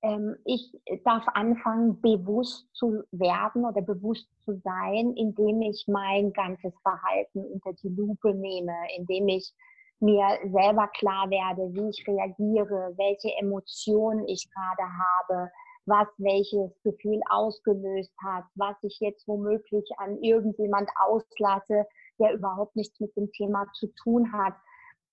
ähm, 0.04 0.36
ich 0.46 0.72
darf 1.04 1.24
anfangen, 1.34 2.00
bewusst 2.02 2.68
zu 2.74 3.04
werden 3.12 3.66
oder 3.66 3.82
bewusst 3.82 4.28
zu 4.44 4.60
sein, 4.64 5.14
indem 5.16 5.62
ich 5.62 5.86
mein 5.88 6.32
ganzes 6.34 6.74
Verhalten 6.82 7.44
unter 7.46 7.74
die 7.74 7.90
Lupe 7.90 8.34
nehme, 8.34 8.76
indem 8.98 9.28
ich 9.28 9.52
mir 10.00 10.28
selber 10.44 10.88
klar 10.90 11.30
werde, 11.30 11.74
wie 11.74 11.90
ich 11.90 12.06
reagiere, 12.08 12.94
welche 12.98 13.32
Emotionen 13.40 14.28
ich 14.28 14.48
gerade 14.52 14.84
habe, 14.84 15.52
was 15.86 16.08
welches 16.18 16.72
Gefühl 16.84 17.22
ausgelöst 17.30 18.14
hat, 18.24 18.46
was 18.56 18.76
ich 18.82 19.00
jetzt 19.00 19.28
womöglich 19.28 19.86
an 19.98 20.18
irgendjemand 20.22 20.90
auslasse, 21.00 21.86
der 22.20 22.34
überhaupt 22.34 22.76
nichts 22.76 23.00
mit 23.00 23.16
dem 23.16 23.32
Thema 23.32 23.66
zu 23.74 23.88
tun 24.04 24.32
hat. 24.34 24.54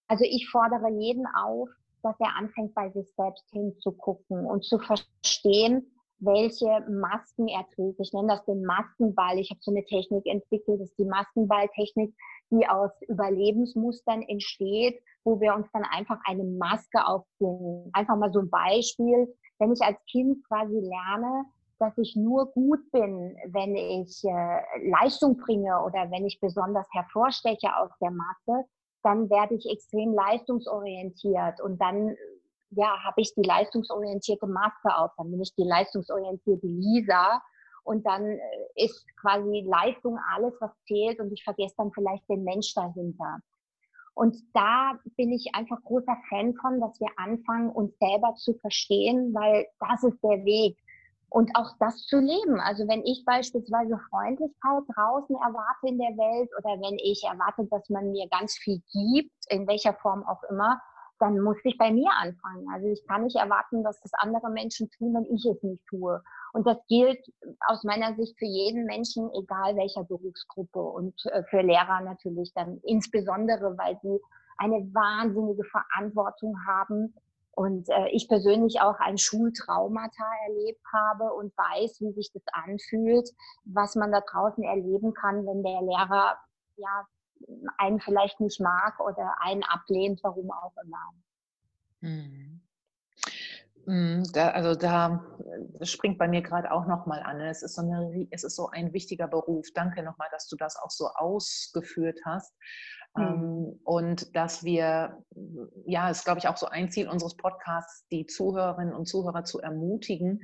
Also 0.08 0.24
ich 0.24 0.48
fordere 0.50 0.90
jeden 0.90 1.26
auf, 1.26 1.68
dass 2.02 2.18
er 2.20 2.36
anfängt, 2.36 2.74
bei 2.74 2.90
sich 2.90 3.12
selbst 3.14 3.48
hinzugucken 3.50 4.44
und 4.46 4.64
zu 4.64 4.78
verstehen, 4.78 5.86
welche 6.18 6.80
Masken 6.88 7.48
er 7.48 7.66
trägt. 7.74 7.98
Ich 8.00 8.12
nenne 8.12 8.28
das 8.28 8.44
den 8.44 8.64
Maskenball. 8.64 9.38
Ich 9.38 9.50
habe 9.50 9.60
so 9.60 9.72
eine 9.72 9.84
Technik 9.84 10.24
entwickelt, 10.26 10.80
das 10.80 10.90
ist 10.90 10.98
die 10.98 11.04
Maskenballtechnik, 11.04 12.14
die 12.50 12.68
aus 12.68 12.90
Überlebensmustern 13.08 14.22
entsteht, 14.22 15.02
wo 15.24 15.40
wir 15.40 15.54
uns 15.54 15.66
dann 15.72 15.84
einfach 15.84 16.18
eine 16.24 16.44
Maske 16.44 17.04
aufziehen. 17.04 17.90
Einfach 17.92 18.16
mal 18.16 18.32
so 18.32 18.40
ein 18.40 18.50
Beispiel. 18.50 19.34
Wenn 19.62 19.72
ich 19.72 19.80
als 19.80 20.04
Kind 20.10 20.44
quasi 20.48 20.74
lerne, 20.74 21.44
dass 21.78 21.96
ich 21.96 22.16
nur 22.16 22.46
gut 22.46 22.80
bin, 22.90 23.36
wenn 23.46 23.76
ich 23.76 24.24
äh, 24.24 24.90
Leistung 24.90 25.36
bringe 25.36 25.80
oder 25.84 26.10
wenn 26.10 26.26
ich 26.26 26.40
besonders 26.40 26.88
hervorsteche 26.92 27.68
aus 27.76 27.90
der 28.00 28.10
Masse, 28.10 28.64
dann 29.04 29.30
werde 29.30 29.54
ich 29.54 29.70
extrem 29.70 30.14
leistungsorientiert 30.14 31.60
und 31.60 31.80
dann 31.80 32.16
ja, 32.70 33.04
habe 33.04 33.20
ich 33.20 33.34
die 33.36 33.42
leistungsorientierte 33.42 34.48
Maske 34.48 34.96
auf, 34.96 35.12
dann 35.16 35.30
bin 35.30 35.40
ich 35.40 35.54
die 35.54 35.62
leistungsorientierte 35.64 36.66
Lisa 36.66 37.40
und 37.84 38.04
dann 38.04 38.24
äh, 38.26 38.40
ist 38.74 39.06
quasi 39.20 39.64
Leistung 39.64 40.18
alles, 40.34 40.54
was 40.58 40.72
zählt 40.88 41.20
und 41.20 41.32
ich 41.32 41.44
vergesse 41.44 41.76
dann 41.78 41.92
vielleicht 41.92 42.28
den 42.28 42.42
Mensch 42.42 42.74
dahinter. 42.74 43.38
Und 44.14 44.36
da 44.52 44.98
bin 45.16 45.32
ich 45.32 45.54
einfach 45.54 45.82
großer 45.84 46.16
Fan 46.28 46.54
von, 46.54 46.80
dass 46.80 47.00
wir 47.00 47.08
anfangen, 47.16 47.70
uns 47.70 47.96
selber 47.98 48.34
zu 48.36 48.54
verstehen, 48.54 49.32
weil 49.34 49.66
das 49.80 50.02
ist 50.04 50.22
der 50.22 50.44
Weg 50.44 50.76
und 51.32 51.50
auch 51.56 51.70
das 51.80 52.06
zu 52.06 52.18
leben. 52.18 52.60
Also 52.60 52.86
wenn 52.88 53.04
ich 53.04 53.24
beispielsweise 53.24 53.98
Freundlichkeit 54.10 54.82
draußen 54.94 55.36
erwarte 55.36 55.88
in 55.88 55.98
der 55.98 56.16
Welt 56.16 56.50
oder 56.58 56.80
wenn 56.80 56.98
ich 56.98 57.24
erwarte, 57.24 57.66
dass 57.70 57.88
man 57.88 58.10
mir 58.10 58.28
ganz 58.28 58.54
viel 58.54 58.82
gibt, 58.92 59.32
in 59.48 59.66
welcher 59.66 59.94
Form 59.94 60.24
auch 60.26 60.42
immer, 60.50 60.80
dann 61.22 61.38
muss 61.38 61.56
ich 61.62 61.78
bei 61.78 61.92
mir 61.92 62.10
anfangen. 62.20 62.66
Also 62.74 62.88
ich 62.88 63.06
kann 63.06 63.22
nicht 63.22 63.36
erwarten, 63.36 63.84
dass 63.84 64.00
das 64.00 64.12
andere 64.14 64.50
Menschen 64.50 64.90
tun, 64.90 65.14
wenn 65.14 65.24
ich 65.34 65.46
es 65.46 65.62
nicht 65.62 65.86
tue. 65.86 66.20
Und 66.52 66.66
das 66.66 66.78
gilt 66.88 67.24
aus 67.68 67.84
meiner 67.84 68.14
Sicht 68.16 68.36
für 68.38 68.46
jeden 68.46 68.84
Menschen, 68.86 69.30
egal 69.32 69.76
welcher 69.76 70.02
Berufsgruppe 70.02 70.80
und 70.80 71.14
äh, 71.26 71.44
für 71.44 71.62
Lehrer 71.62 72.00
natürlich 72.00 72.52
dann 72.54 72.78
insbesondere, 72.82 73.78
weil 73.78 73.98
sie 74.02 74.18
eine 74.58 74.80
wahnsinnige 74.92 75.64
Verantwortung 75.64 76.56
haben, 76.66 77.14
und 77.54 77.88
äh, 77.90 78.08
ich 78.12 78.28
persönlich 78.28 78.80
auch 78.80 78.98
ein 78.98 79.18
Schultraumata 79.18 80.24
erlebt 80.48 80.80
habe 80.90 81.34
und 81.34 81.52
weiß, 81.56 82.00
wie 82.00 82.12
sich 82.12 82.30
das 82.32 82.42
anfühlt, 82.52 83.28
was 83.64 83.94
man 83.94 84.10
da 84.10 84.22
draußen 84.22 84.64
erleben 84.64 85.12
kann, 85.12 85.46
wenn 85.46 85.62
der 85.62 85.82
Lehrer 85.82 86.38
ja 86.76 87.06
einen 87.78 88.00
vielleicht 88.00 88.40
nicht 88.40 88.60
mag 88.60 89.00
oder 89.00 89.36
einen 89.40 89.62
ablehnt, 89.64 90.20
warum 90.22 90.50
auch 90.50 90.72
immer. 90.84 91.12
Hm. 92.00 92.60
hm 93.86 94.22
da, 94.32 94.50
also 94.50 94.74
da 94.74 95.24
springt 95.82 96.18
bei 96.18 96.28
mir 96.28 96.42
gerade 96.42 96.72
auch 96.72 96.86
nochmal 96.86 97.22
an. 97.22 97.40
Es 97.40 97.62
ist, 97.62 97.74
so 97.74 97.82
eine, 97.82 98.26
es 98.30 98.44
ist 98.44 98.56
so 98.56 98.68
ein 98.70 98.92
wichtiger 98.92 99.28
Beruf. 99.28 99.68
Danke 99.74 100.02
nochmal, 100.02 100.28
dass 100.32 100.48
du 100.48 100.56
das 100.56 100.76
auch 100.76 100.90
so 100.90 101.08
ausgeführt 101.08 102.18
hast. 102.24 102.54
Mhm. 103.14 103.78
Und 103.84 104.34
dass 104.34 104.64
wir, 104.64 105.22
ja, 105.84 106.08
ist 106.08 106.24
glaube 106.24 106.38
ich 106.38 106.48
auch 106.48 106.56
so 106.56 106.66
ein 106.66 106.90
Ziel 106.90 107.08
unseres 107.08 107.36
Podcasts, 107.36 108.06
die 108.08 108.26
Zuhörerinnen 108.26 108.94
und 108.94 109.06
Zuhörer 109.06 109.44
zu 109.44 109.60
ermutigen, 109.60 110.40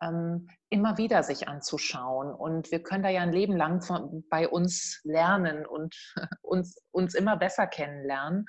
immer 0.00 0.98
wieder 0.98 1.22
sich 1.22 1.48
anzuschauen. 1.48 2.32
Und 2.32 2.70
wir 2.70 2.82
können 2.82 3.02
da 3.02 3.08
ja 3.08 3.22
ein 3.22 3.32
Leben 3.32 3.56
lang 3.56 3.80
von, 3.82 4.24
bei 4.30 4.48
uns 4.48 5.00
lernen 5.04 5.66
und 5.66 5.94
uns, 6.42 6.76
uns 6.90 7.14
immer 7.14 7.36
besser 7.36 7.66
kennenlernen. 7.66 8.46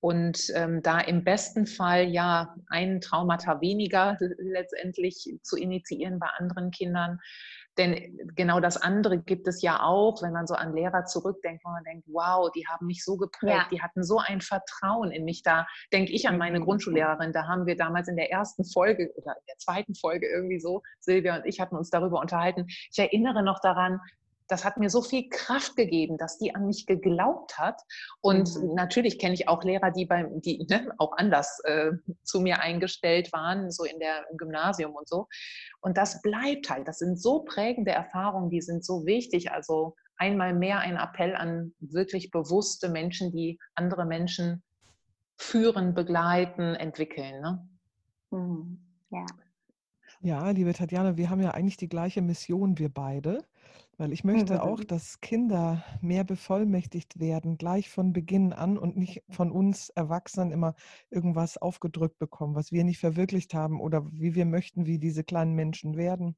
Und 0.00 0.50
ähm, 0.54 0.82
da 0.82 0.98
im 0.98 1.24
besten 1.24 1.66
Fall 1.66 2.08
ja 2.08 2.54
einen 2.68 3.02
Traumata 3.02 3.60
weniger 3.60 4.16
letztendlich 4.38 5.38
zu 5.42 5.56
initiieren 5.56 6.18
bei 6.18 6.28
anderen 6.38 6.70
Kindern, 6.70 7.18
denn 7.80 8.18
genau 8.36 8.60
das 8.60 8.76
andere 8.76 9.18
gibt 9.18 9.48
es 9.48 9.62
ja 9.62 9.82
auch, 9.82 10.22
wenn 10.22 10.32
man 10.32 10.46
so 10.46 10.54
an 10.54 10.74
Lehrer 10.74 11.06
zurückdenkt, 11.06 11.64
wo 11.64 11.70
man 11.70 11.82
denkt, 11.84 12.06
wow, 12.08 12.50
die 12.54 12.66
haben 12.66 12.86
mich 12.86 13.02
so 13.04 13.16
geprägt, 13.16 13.54
ja. 13.54 13.68
die 13.72 13.80
hatten 13.80 14.04
so 14.04 14.18
ein 14.18 14.42
Vertrauen 14.42 15.10
in 15.10 15.24
mich. 15.24 15.42
Da 15.42 15.66
denke 15.92 16.12
ich 16.12 16.28
an 16.28 16.36
meine 16.36 16.60
mhm. 16.60 16.64
Grundschullehrerin, 16.64 17.32
da 17.32 17.48
haben 17.48 17.64
wir 17.64 17.76
damals 17.76 18.08
in 18.08 18.16
der 18.16 18.30
ersten 18.30 18.64
Folge 18.64 19.10
oder 19.16 19.32
in 19.32 19.46
der 19.48 19.56
zweiten 19.58 19.94
Folge 19.94 20.28
irgendwie 20.28 20.60
so, 20.60 20.82
Silvia 21.00 21.36
und 21.36 21.46
ich 21.46 21.58
hatten 21.58 21.76
uns 21.76 21.88
darüber 21.88 22.20
unterhalten. 22.20 22.66
Ich 22.68 22.98
erinnere 22.98 23.42
noch 23.42 23.60
daran, 23.60 24.00
das 24.50 24.64
hat 24.64 24.76
mir 24.78 24.90
so 24.90 25.02
viel 25.02 25.28
Kraft 25.28 25.76
gegeben, 25.76 26.18
dass 26.18 26.38
die 26.38 26.54
an 26.54 26.66
mich 26.66 26.86
geglaubt 26.86 27.58
hat. 27.58 27.80
Und 28.20 28.54
mhm. 28.56 28.74
natürlich 28.74 29.18
kenne 29.18 29.34
ich 29.34 29.48
auch 29.48 29.62
Lehrer, 29.62 29.90
die 29.90 30.06
beim, 30.06 30.40
die 30.40 30.66
ne, 30.68 30.92
auch 30.98 31.16
anders 31.16 31.60
äh, 31.64 31.92
zu 32.22 32.40
mir 32.40 32.60
eingestellt 32.60 33.32
waren, 33.32 33.70
so 33.70 33.84
in 33.84 33.98
der 34.00 34.28
im 34.30 34.36
Gymnasium 34.36 34.94
und 34.94 35.08
so. 35.08 35.28
Und 35.80 35.96
das 35.96 36.20
bleibt 36.22 36.68
halt. 36.68 36.88
Das 36.88 36.98
sind 36.98 37.20
so 37.20 37.40
prägende 37.40 37.92
Erfahrungen, 37.92 38.50
die 38.50 38.60
sind 38.60 38.84
so 38.84 39.06
wichtig. 39.06 39.52
Also 39.52 39.94
einmal 40.16 40.52
mehr 40.52 40.80
ein 40.80 40.96
Appell 40.96 41.36
an 41.36 41.72
wirklich 41.78 42.30
bewusste 42.30 42.88
Menschen, 42.88 43.30
die 43.32 43.58
andere 43.74 44.04
Menschen 44.04 44.62
führen, 45.36 45.94
begleiten, 45.94 46.74
entwickeln. 46.74 47.40
Ne? 47.40 47.68
Mhm. 48.30 48.78
Ja. 49.10 49.24
Ja, 50.22 50.50
liebe 50.50 50.74
Tatjana, 50.74 51.16
wir 51.16 51.30
haben 51.30 51.40
ja 51.40 51.52
eigentlich 51.52 51.78
die 51.78 51.88
gleiche 51.88 52.20
Mission, 52.20 52.78
wir 52.78 52.90
beide 52.90 53.42
Weil 54.00 54.14
ich 54.14 54.24
möchte 54.24 54.54
mhm. 54.54 54.60
auch, 54.60 54.82
dass 54.82 55.20
Kinder 55.20 55.84
mehr 56.00 56.24
bevollmächtigt 56.24 57.20
werden, 57.20 57.58
gleich 57.58 57.90
von 57.90 58.14
Beginn 58.14 58.54
an 58.54 58.78
und 58.78 58.96
nicht 58.96 59.22
von 59.28 59.52
uns 59.52 59.90
Erwachsenen 59.90 60.52
immer 60.52 60.74
irgendwas 61.10 61.58
aufgedrückt 61.58 62.18
bekommen, 62.18 62.54
was 62.54 62.72
wir 62.72 62.82
nicht 62.82 62.98
verwirklicht 62.98 63.52
haben 63.52 63.78
oder 63.78 64.10
wie 64.10 64.34
wir 64.34 64.46
möchten, 64.46 64.86
wie 64.86 64.98
diese 64.98 65.22
kleinen 65.22 65.54
Menschen 65.54 65.98
werden. 65.98 66.34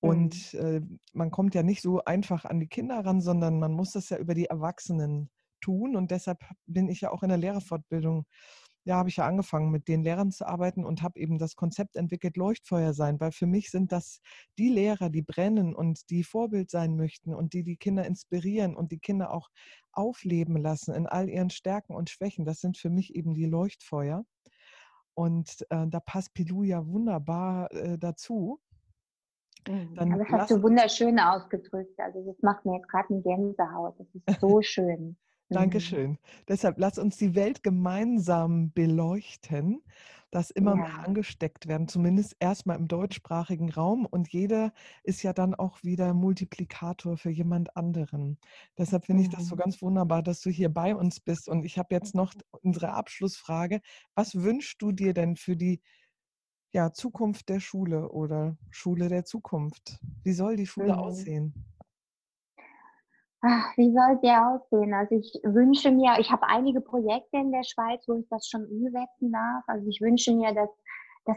Und 0.00 0.54
mhm. 0.54 0.58
äh, 0.58 0.80
man 1.12 1.30
kommt 1.30 1.54
ja 1.54 1.62
nicht 1.62 1.82
so 1.82 2.02
einfach 2.02 2.46
an 2.46 2.60
die 2.60 2.68
Kinder 2.68 3.04
ran, 3.04 3.20
sondern 3.20 3.58
man 3.58 3.72
muss 3.72 3.92
das 3.92 4.08
ja 4.08 4.16
über 4.16 4.32
die 4.32 4.46
Erwachsenen 4.46 5.28
tun. 5.60 5.96
Und 5.96 6.12
deshalb 6.12 6.38
bin 6.64 6.88
ich 6.88 7.02
ja 7.02 7.10
auch 7.10 7.22
in 7.22 7.28
der 7.28 7.36
Lehrerfortbildung 7.36 8.24
ja, 8.84 8.96
habe 8.96 9.08
ich 9.08 9.16
ja 9.16 9.26
angefangen, 9.26 9.70
mit 9.70 9.88
den 9.88 10.02
Lehrern 10.02 10.30
zu 10.30 10.46
arbeiten 10.46 10.84
und 10.84 11.02
habe 11.02 11.18
eben 11.18 11.38
das 11.38 11.56
Konzept 11.56 11.96
entwickelt, 11.96 12.36
Leuchtfeuer 12.36 12.92
sein, 12.92 13.18
weil 13.18 13.32
für 13.32 13.46
mich 13.46 13.70
sind 13.70 13.92
das 13.92 14.20
die 14.58 14.68
Lehrer, 14.68 15.10
die 15.10 15.22
brennen 15.22 15.74
und 15.74 16.10
die 16.10 16.22
Vorbild 16.22 16.70
sein 16.70 16.96
möchten 16.96 17.34
und 17.34 17.54
die 17.54 17.62
die 17.64 17.76
Kinder 17.76 18.04
inspirieren 18.04 18.76
und 18.76 18.92
die 18.92 18.98
Kinder 18.98 19.32
auch 19.32 19.48
aufleben 19.92 20.56
lassen 20.56 20.94
in 20.94 21.06
all 21.06 21.28
ihren 21.28 21.50
Stärken 21.50 21.94
und 21.94 22.10
Schwächen. 22.10 22.44
Das 22.44 22.60
sind 22.60 22.76
für 22.76 22.90
mich 22.90 23.14
eben 23.14 23.34
die 23.34 23.46
Leuchtfeuer. 23.46 24.24
Und 25.14 25.64
äh, 25.70 25.86
da 25.86 26.00
passt 26.00 26.34
Pilou 26.34 26.64
ja 26.64 26.84
wunderbar 26.86 27.72
äh, 27.72 27.96
dazu. 27.96 28.60
Mhm. 29.68 29.94
Dann 29.94 30.12
Aber 30.12 30.24
das 30.24 30.32
hast 30.32 30.50
du 30.50 30.62
wunderschön 30.62 31.18
ausgedrückt. 31.18 31.98
Also 31.98 32.24
das 32.24 32.42
macht 32.42 32.64
mir 32.64 32.76
jetzt 32.76 32.88
gerade 32.88 33.08
eine 33.10 33.22
Gänsehaut. 33.22 33.94
Das 33.98 34.08
ist 34.12 34.40
so 34.40 34.60
schön. 34.60 35.16
Mhm. 35.54 35.60
Dankeschön. 35.60 36.18
Deshalb 36.48 36.78
lass 36.78 36.98
uns 36.98 37.16
die 37.16 37.34
Welt 37.34 37.62
gemeinsam 37.62 38.72
beleuchten, 38.72 39.82
dass 40.30 40.50
immer 40.50 40.72
ja. 40.72 40.76
mehr 40.76 40.98
angesteckt 41.06 41.68
werden, 41.68 41.86
zumindest 41.86 42.36
erstmal 42.40 42.76
im 42.76 42.88
deutschsprachigen 42.88 43.70
Raum. 43.70 44.04
Und 44.04 44.32
jeder 44.32 44.72
ist 45.04 45.22
ja 45.22 45.32
dann 45.32 45.54
auch 45.54 45.84
wieder 45.84 46.12
Multiplikator 46.12 47.16
für 47.16 47.30
jemand 47.30 47.76
anderen. 47.76 48.38
Deshalb 48.76 49.06
finde 49.06 49.22
ich 49.22 49.28
das 49.28 49.46
so 49.46 49.54
mhm. 49.54 49.60
ganz 49.60 49.80
wunderbar, 49.80 50.22
dass 50.22 50.40
du 50.40 50.50
hier 50.50 50.70
bei 50.70 50.94
uns 50.94 51.20
bist. 51.20 51.48
Und 51.48 51.64
ich 51.64 51.78
habe 51.78 51.94
jetzt 51.94 52.16
noch 52.16 52.34
unsere 52.62 52.92
Abschlussfrage. 52.92 53.80
Was 54.16 54.34
wünschst 54.34 54.82
du 54.82 54.90
dir 54.90 55.14
denn 55.14 55.36
für 55.36 55.56
die 55.56 55.80
ja, 56.72 56.92
Zukunft 56.92 57.48
der 57.48 57.60
Schule 57.60 58.10
oder 58.10 58.56
Schule 58.70 59.08
der 59.08 59.24
Zukunft? 59.24 60.00
Wie 60.24 60.32
soll 60.32 60.56
die 60.56 60.66
Schule 60.66 60.94
mhm. 60.94 60.98
aussehen? 60.98 61.73
Ach, 63.46 63.76
wie 63.76 63.92
soll 63.92 64.18
der 64.22 64.48
aussehen? 64.48 64.94
Also 64.94 65.16
ich 65.16 65.38
wünsche 65.44 65.90
mir, 65.90 66.18
ich 66.18 66.30
habe 66.30 66.46
einige 66.46 66.80
Projekte 66.80 67.36
in 67.36 67.52
der 67.52 67.62
Schweiz, 67.62 68.02
wo 68.08 68.14
ich 68.14 68.26
das 68.30 68.48
schon 68.48 68.64
umsetzen 68.64 69.32
darf. 69.32 69.64
Also 69.66 69.86
ich 69.86 70.00
wünsche 70.00 70.34
mir, 70.34 70.54
dass, 70.54 70.70
dass 71.26 71.36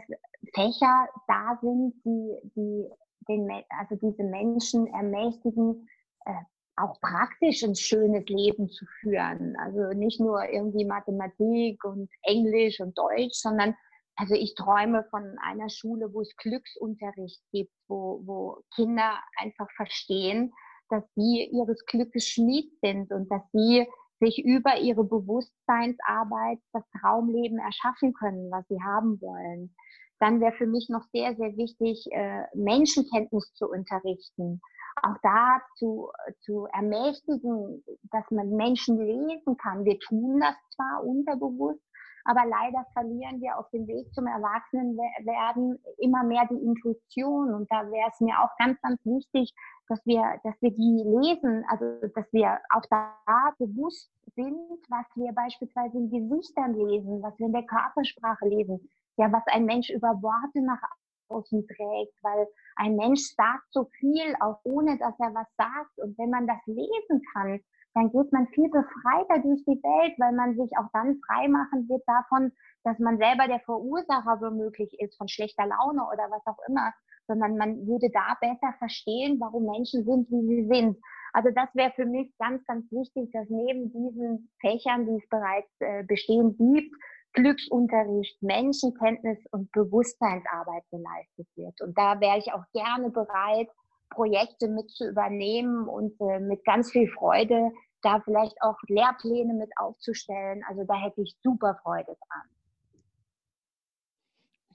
Fächer 0.54 1.06
da 1.26 1.58
sind, 1.60 1.92
die, 2.06 2.50
die 2.56 2.88
den, 3.28 3.50
also 3.78 3.96
diese 3.96 4.24
Menschen 4.24 4.86
ermächtigen, 4.86 5.86
äh, 6.24 6.32
auch 6.76 6.98
praktisch 7.02 7.62
ein 7.62 7.74
schönes 7.74 8.24
Leben 8.26 8.70
zu 8.70 8.86
führen. 9.00 9.54
Also 9.58 9.92
nicht 9.92 10.18
nur 10.18 10.48
irgendwie 10.48 10.86
Mathematik 10.86 11.84
und 11.84 12.08
Englisch 12.22 12.80
und 12.80 12.96
Deutsch, 12.96 13.34
sondern 13.34 13.74
also 14.16 14.34
ich 14.34 14.54
träume 14.54 15.04
von 15.10 15.36
einer 15.42 15.68
Schule, 15.68 16.14
wo 16.14 16.22
es 16.22 16.34
Glücksunterricht 16.36 17.42
gibt, 17.52 17.72
wo, 17.86 18.22
wo 18.24 18.62
Kinder 18.74 19.18
einfach 19.36 19.70
verstehen, 19.76 20.54
dass 20.90 21.04
sie 21.14 21.48
ihres 21.52 21.84
Glückes 21.86 22.26
Schmied 22.26 22.72
sind 22.80 23.12
und 23.12 23.30
dass 23.30 23.42
sie 23.52 23.86
sich 24.20 24.44
über 24.44 24.78
ihre 24.78 25.04
Bewusstseinsarbeit 25.04 26.58
das 26.72 26.82
Traumleben 27.00 27.58
erschaffen 27.58 28.12
können, 28.14 28.50
was 28.50 28.66
sie 28.68 28.82
haben 28.82 29.20
wollen. 29.20 29.74
Dann 30.20 30.40
wäre 30.40 30.52
für 30.52 30.66
mich 30.66 30.88
noch 30.88 31.04
sehr, 31.12 31.36
sehr 31.36 31.56
wichtig, 31.56 32.06
äh, 32.10 32.42
Menschenkenntnis 32.54 33.52
zu 33.54 33.68
unterrichten. 33.68 34.60
Auch 35.02 35.16
da 35.22 35.60
zu, 35.76 36.10
zu 36.40 36.66
ermächtigen, 36.72 37.84
dass 38.10 38.28
man 38.30 38.50
Menschen 38.50 38.98
lesen 38.98 39.56
kann. 39.56 39.84
Wir 39.84 39.98
tun 40.00 40.40
das 40.40 40.56
zwar 40.74 41.04
unterbewusst, 41.04 41.84
aber 42.24 42.44
leider 42.46 42.84
verlieren 42.94 43.40
wir 43.40 43.58
auf 43.58 43.70
dem 43.70 43.86
Weg 43.86 44.12
zum 44.12 44.26
Erwachsenenwerden 44.26 45.78
immer 45.98 46.24
mehr 46.24 46.48
die 46.50 46.62
Intuition. 46.62 47.54
Und 47.54 47.70
da 47.70 47.88
wäre 47.90 48.10
es 48.12 48.20
mir 48.20 48.34
auch 48.42 48.50
ganz, 48.58 48.80
ganz 48.82 49.00
wichtig, 49.04 49.54
dass 49.88 50.04
wir, 50.04 50.22
dass 50.44 50.54
wir 50.60 50.70
die 50.70 51.02
lesen, 51.04 51.64
also 51.68 51.84
dass 52.14 52.32
wir 52.32 52.58
auch 52.70 52.84
da 52.90 53.14
bewusst 53.58 54.10
sind, 54.34 54.80
was 54.88 55.06
wir 55.16 55.32
beispielsweise 55.32 55.96
in 55.96 56.10
Gesichtern 56.10 56.74
lesen, 56.74 57.22
was 57.22 57.38
wir 57.38 57.46
in 57.46 57.52
der 57.52 57.66
Körpersprache 57.66 58.46
lesen, 58.46 58.88
ja, 59.16 59.32
was 59.32 59.42
ein 59.46 59.64
Mensch 59.64 59.90
über 59.90 60.20
Worte 60.22 60.62
nach 60.62 60.80
außen 61.28 61.66
trägt, 61.66 62.14
weil 62.22 62.46
ein 62.76 62.96
Mensch 62.96 63.34
sagt 63.34 63.64
so 63.70 63.88
viel, 63.98 64.34
auch 64.40 64.60
ohne 64.64 64.98
dass 64.98 65.18
er 65.18 65.34
was 65.34 65.48
sagt. 65.56 65.98
Und 65.98 66.16
wenn 66.18 66.30
man 66.30 66.46
das 66.46 66.58
lesen 66.66 67.22
kann, 67.32 67.60
dann 67.94 68.10
geht 68.10 68.32
man 68.32 68.46
viel 68.48 68.68
befreiter 68.70 69.40
durch 69.42 69.64
die 69.64 69.82
Welt, 69.82 70.14
weil 70.18 70.32
man 70.32 70.56
sich 70.56 70.70
auch 70.78 70.88
dann 70.92 71.20
frei 71.26 71.48
machen 71.48 71.88
wird 71.88 72.02
davon, 72.06 72.52
dass 72.84 72.98
man 72.98 73.18
selber 73.18 73.48
der 73.48 73.60
Verursacher 73.60 74.40
womöglich 74.40 74.98
ist 75.00 75.16
von 75.16 75.28
schlechter 75.28 75.66
Laune 75.66 76.02
oder 76.06 76.30
was 76.30 76.46
auch 76.46 76.58
immer, 76.68 76.92
sondern 77.28 77.56
man 77.56 77.86
würde 77.86 78.10
da 78.10 78.36
besser 78.40 78.74
verstehen, 78.78 79.38
warum 79.38 79.66
Menschen 79.66 80.04
sind, 80.04 80.28
wie 80.30 80.46
sie 80.46 80.66
sind. 80.66 80.98
Also 81.32 81.50
das 81.54 81.68
wäre 81.74 81.92
für 81.92 82.06
mich 82.06 82.32
ganz, 82.38 82.64
ganz 82.64 82.90
wichtig, 82.90 83.30
dass 83.32 83.48
neben 83.48 83.92
diesen 83.92 84.50
Fächern, 84.60 85.06
die 85.06 85.22
es 85.22 85.28
bereits 85.28 85.70
äh, 85.80 86.02
bestehen 86.04 86.56
gibt, 86.56 86.92
Glücksunterricht, 87.34 88.42
Menschenkenntnis 88.42 89.38
und 89.52 89.70
Bewusstseinsarbeit 89.72 90.82
geleistet 90.90 91.46
wird. 91.54 91.80
Und 91.82 91.96
da 91.96 92.20
wäre 92.20 92.38
ich 92.38 92.52
auch 92.52 92.64
gerne 92.72 93.10
bereit, 93.10 93.68
Projekte 94.10 94.68
mit 94.68 94.90
zu 94.90 95.08
übernehmen 95.08 95.86
und 95.86 96.18
äh, 96.20 96.40
mit 96.40 96.64
ganz 96.64 96.90
viel 96.90 97.08
Freude 97.08 97.70
da 98.02 98.20
vielleicht 98.20 98.56
auch 98.62 98.76
Lehrpläne 98.88 99.54
mit 99.54 99.70
aufzustellen. 99.76 100.62
Also 100.68 100.84
da 100.84 100.94
hätte 100.94 101.20
ich 101.22 101.36
super 101.42 101.78
Freude 101.82 102.16
dran. 102.16 102.57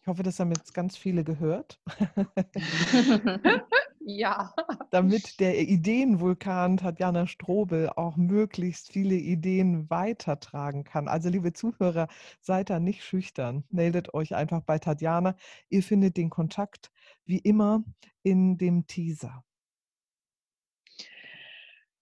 Ich 0.04 0.08
hoffe, 0.08 0.22
das 0.22 0.38
haben 0.42 0.52
jetzt 0.52 0.74
ganz 0.74 0.98
viele 0.98 1.24
gehört. 1.24 1.80
ja. 4.02 4.54
Damit 4.92 5.40
der 5.40 5.58
Ideenvulkan 5.62 6.76
Tatjana 6.76 7.26
Strobel 7.26 7.88
auch 7.88 8.18
möglichst 8.18 8.92
viele 8.92 9.16
Ideen 9.16 9.90
weitertragen 9.90 10.84
kann. 10.84 11.08
Also 11.08 11.30
liebe 11.30 11.54
Zuhörer, 11.54 12.10
seid 12.42 12.70
da 12.70 12.82
nicht 12.82 13.02
schüchtern. 13.06 13.64
Meldet 13.70 14.14
euch 14.14 14.36
einfach 14.36 14.60
bei 14.60 14.78
Tatjana. 14.78 15.38
Ihr 15.70 15.84
findet 15.84 16.18
den 16.18 16.30
Kontakt 16.30 16.92
wie 17.24 17.40
immer 17.40 17.86
in 18.24 18.58
dem 18.58 18.86
Teaser. 18.88 19.46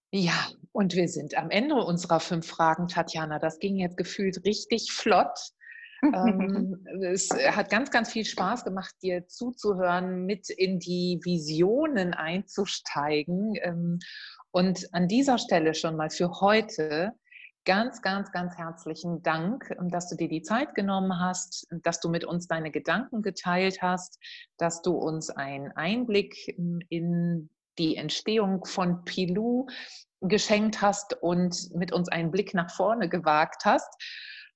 Ja, 0.10 0.50
und 0.72 0.96
wir 0.96 1.08
sind 1.08 1.38
am 1.38 1.52
Ende 1.52 1.76
unserer 1.76 2.20
fünf 2.20 2.48
Fragen, 2.48 2.88
Tatjana. 2.88 3.38
Das 3.38 3.60
ging 3.60 3.78
jetzt 3.78 3.96
gefühlt 3.96 4.44
richtig 4.44 4.92
flott. 4.92 5.52
Ähm, 6.02 6.86
es 7.02 7.30
hat 7.30 7.70
ganz, 7.70 7.92
ganz 7.92 8.12
viel 8.12 8.26
Spaß 8.26 8.64
gemacht, 8.64 8.96
dir 9.02 9.28
zuzuhören, 9.28 10.26
mit 10.26 10.50
in 10.50 10.80
die 10.80 11.20
Visionen 11.24 12.14
einzusteigen. 12.14 13.54
Ähm, 13.62 14.00
und 14.52 14.94
an 14.94 15.08
dieser 15.08 15.38
Stelle 15.38 15.74
schon 15.74 15.96
mal 15.96 16.10
für 16.10 16.42
heute 16.42 17.14
ganz, 17.66 18.02
ganz, 18.02 18.32
ganz 18.32 18.58
herzlichen 18.58 19.22
Dank, 19.22 19.74
ähm, 19.80 19.90
dass 19.90 20.10
du 20.10 20.16
dir 20.16 20.28
die 20.28 20.42
Zeit 20.42 20.76
genommen 20.76 21.20
hast, 21.20 21.68
dass 21.84 22.00
du 22.00 22.10
mit 22.10 22.26
uns 22.26 22.48
deine 22.48 22.72
Gedanken 22.72 23.22
geteilt 23.22 23.82
hast, 23.82 24.20
dass 24.58 24.82
du 24.82 24.94
uns 24.94 25.30
einen 25.30 25.72
Einblick 25.74 26.56
in 26.90 27.50
die 27.78 27.96
Entstehung 27.96 28.66
von 28.66 29.04
Pilou 29.06 29.68
geschenkt 30.22 30.82
hast 30.82 31.22
und 31.22 31.74
mit 31.74 31.92
uns 31.92 32.10
einen 32.10 32.32
Blick 32.32 32.54
nach 32.54 32.72
vorne 32.72 33.10
gewagt 33.10 33.66
hast. 33.66 33.90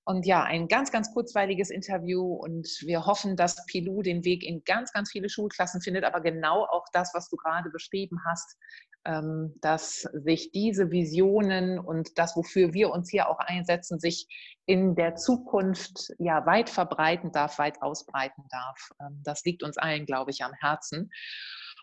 Und 0.07 0.27
ja, 0.27 0.43
ein 0.43 0.67
ganz, 0.67 0.91
ganz 0.91 1.11
kurzweiliges 1.13 1.71
Interview 1.71 2.21
und 2.35 2.67
wir 2.81 3.07
hoffen, 3.07 3.35
dass 3.35 3.65
Pilou 3.65 4.03
den 4.03 4.23
Weg 4.23 4.43
in 4.43 4.63
ganz, 4.63 4.93
ganz 4.93 5.11
viele 5.11 5.29
Schulklassen 5.29 5.81
findet, 5.81 6.03
aber 6.03 6.21
genau 6.21 6.63
auch 6.63 6.85
das, 6.93 7.15
was 7.15 7.27
du 7.27 7.37
gerade 7.37 7.71
beschrieben 7.71 8.19
hast, 8.23 8.55
ähm, 9.03 9.55
dass 9.61 10.01
sich 10.01 10.51
diese 10.51 10.91
Visionen 10.91 11.79
und 11.79 12.19
das, 12.19 12.35
wofür 12.35 12.73
wir 12.73 12.91
uns 12.91 13.09
hier 13.09 13.27
auch 13.29 13.39
einsetzen, 13.39 13.99
sich 13.99 14.27
in 14.67 14.95
der 14.95 15.15
Zukunft 15.15 16.13
ja 16.19 16.45
weit 16.45 16.69
verbreiten 16.69 17.31
darf, 17.31 17.57
weit 17.57 17.81
ausbreiten 17.81 18.43
darf. 18.49 18.91
Ähm, 19.01 19.21
das 19.23 19.43
liegt 19.43 19.63
uns 19.63 19.79
allen, 19.79 20.05
glaube 20.05 20.29
ich, 20.29 20.43
am 20.43 20.53
Herzen. 20.53 21.11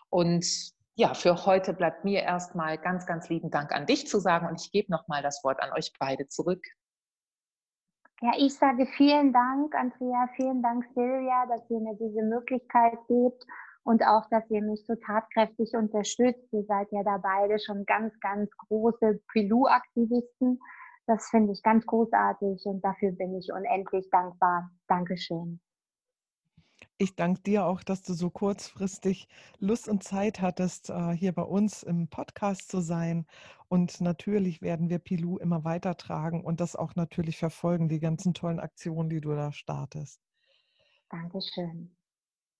Und 0.09 0.45
ja, 0.95 1.13
für 1.13 1.45
heute 1.45 1.73
bleibt 1.73 2.05
mir 2.05 2.21
erstmal 2.21 2.77
ganz, 2.77 3.05
ganz 3.05 3.27
lieben 3.27 3.51
Dank 3.51 3.73
an 3.73 3.85
dich 3.85 4.07
zu 4.07 4.19
sagen 4.19 4.47
und 4.47 4.61
ich 4.61 4.71
gebe 4.71 4.91
nochmal 4.91 5.21
das 5.21 5.43
Wort 5.43 5.61
an 5.61 5.73
euch 5.73 5.91
beide 5.99 6.29
zurück. 6.29 6.61
Ja, 8.23 8.31
ich 8.37 8.53
sage 8.53 8.85
vielen 8.85 9.33
Dank, 9.33 9.75
Andrea, 9.75 10.29
vielen 10.37 10.61
Dank, 10.61 10.85
Silvia, 10.95 11.45
dass 11.47 11.69
ihr 11.69 11.81
mir 11.81 11.93
diese 11.95 12.23
Möglichkeit 12.23 12.97
gebt 13.09 13.45
und 13.83 14.01
auch, 14.01 14.29
dass 14.29 14.49
ihr 14.49 14.61
mich 14.61 14.85
so 14.85 14.95
tatkräftig 14.95 15.73
unterstützt. 15.75 16.47
Ihr 16.53 16.63
seid 16.63 16.89
ja 16.93 17.03
da 17.03 17.17
beide 17.17 17.59
schon 17.59 17.85
ganz, 17.85 18.17
ganz 18.21 18.49
große 18.69 19.19
Pilou-Aktivisten. 19.27 20.57
Das 21.05 21.27
finde 21.31 21.51
ich 21.51 21.61
ganz 21.63 21.85
großartig 21.85 22.61
und 22.63 22.79
dafür 22.85 23.11
bin 23.11 23.35
ich 23.35 23.51
unendlich 23.51 24.09
dankbar. 24.09 24.71
Dankeschön. 24.87 25.59
Ich 26.97 27.15
danke 27.15 27.41
dir 27.41 27.65
auch, 27.65 27.83
dass 27.83 28.03
du 28.03 28.13
so 28.13 28.29
kurzfristig 28.29 29.27
Lust 29.59 29.87
und 29.89 30.03
Zeit 30.03 30.41
hattest, 30.41 30.89
äh, 30.89 31.11
hier 31.11 31.33
bei 31.33 31.41
uns 31.41 31.83
im 31.83 32.07
Podcast 32.07 32.69
zu 32.69 32.81
sein. 32.81 33.25
Und 33.67 33.99
natürlich 33.99 34.61
werden 34.61 34.89
wir 34.89 34.99
Pilou 34.99 35.37
immer 35.37 35.63
weitertragen 35.63 36.43
und 36.43 36.61
das 36.61 36.75
auch 36.75 36.95
natürlich 36.95 37.37
verfolgen, 37.37 37.89
die 37.89 37.99
ganzen 37.99 38.33
tollen 38.33 38.59
Aktionen, 38.59 39.09
die 39.09 39.21
du 39.21 39.31
da 39.31 39.51
startest. 39.51 40.21
Dankeschön. 41.09 41.95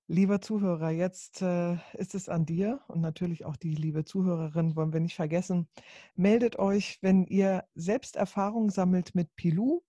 Lieber 0.08 0.42
Zuhörer, 0.42 0.90
jetzt 0.90 1.42
äh, 1.42 1.78
ist 1.94 2.14
es 2.14 2.28
an 2.28 2.46
dir 2.46 2.82
und 2.88 3.00
natürlich 3.02 3.46
auch 3.46 3.56
die 3.56 3.76
liebe 3.76 4.04
Zuhörerin, 4.04 4.76
wollen 4.76 4.92
wir 4.92 5.00
nicht 5.00 5.16
vergessen. 5.16 5.70
Meldet 6.16 6.60
euch, 6.60 6.98
wenn 7.02 7.26
ihr 7.26 7.64
selbst 7.76 8.16
Erfahrung 8.16 8.70
sammelt 8.70 9.16
mit 9.16 9.34
Pilou 9.36 9.84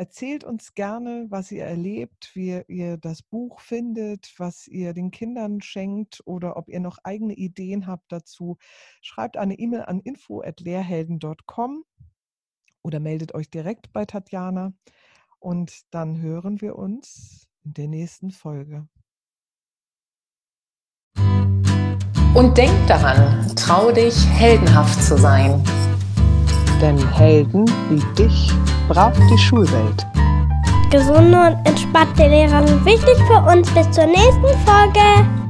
Erzählt 0.00 0.44
uns 0.44 0.74
gerne, 0.74 1.26
was 1.28 1.50
ihr 1.50 1.64
erlebt, 1.64 2.30
wie 2.34 2.62
ihr 2.68 2.98
das 2.98 3.20
Buch 3.20 3.58
findet, 3.58 4.32
was 4.38 4.68
ihr 4.68 4.94
den 4.94 5.10
Kindern 5.10 5.60
schenkt 5.60 6.22
oder 6.24 6.56
ob 6.56 6.68
ihr 6.68 6.78
noch 6.78 6.98
eigene 7.02 7.34
Ideen 7.34 7.88
habt 7.88 8.12
dazu. 8.12 8.58
Schreibt 9.02 9.36
eine 9.36 9.58
E-Mail 9.58 9.82
an 9.82 9.98
info@lehrhelden.com 9.98 11.82
oder 12.82 13.00
meldet 13.00 13.34
euch 13.34 13.50
direkt 13.50 13.92
bei 13.92 14.04
Tatjana 14.04 14.72
und 15.40 15.92
dann 15.92 16.22
hören 16.22 16.60
wir 16.60 16.76
uns 16.76 17.48
in 17.64 17.74
der 17.74 17.88
nächsten 17.88 18.30
Folge. 18.30 18.86
Und 22.34 22.56
denk 22.56 22.86
daran, 22.86 23.52
trau 23.56 23.90
dich, 23.90 24.28
heldenhaft 24.28 25.02
zu 25.02 25.18
sein. 25.18 25.60
Denn 26.80 26.96
Helden 27.12 27.64
wie 27.90 28.02
dich 28.14 28.52
braucht 28.88 29.20
die 29.30 29.38
Schulwelt. 29.38 30.06
Gesunde 30.90 31.38
und 31.38 31.66
entspannte 31.66 32.28
Lehrer 32.28 32.66
sind 32.66 32.84
wichtig 32.84 33.16
für 33.26 33.42
uns. 33.50 33.68
Bis 33.70 33.90
zur 33.90 34.06
nächsten 34.06 34.46
Folge. 34.64 35.47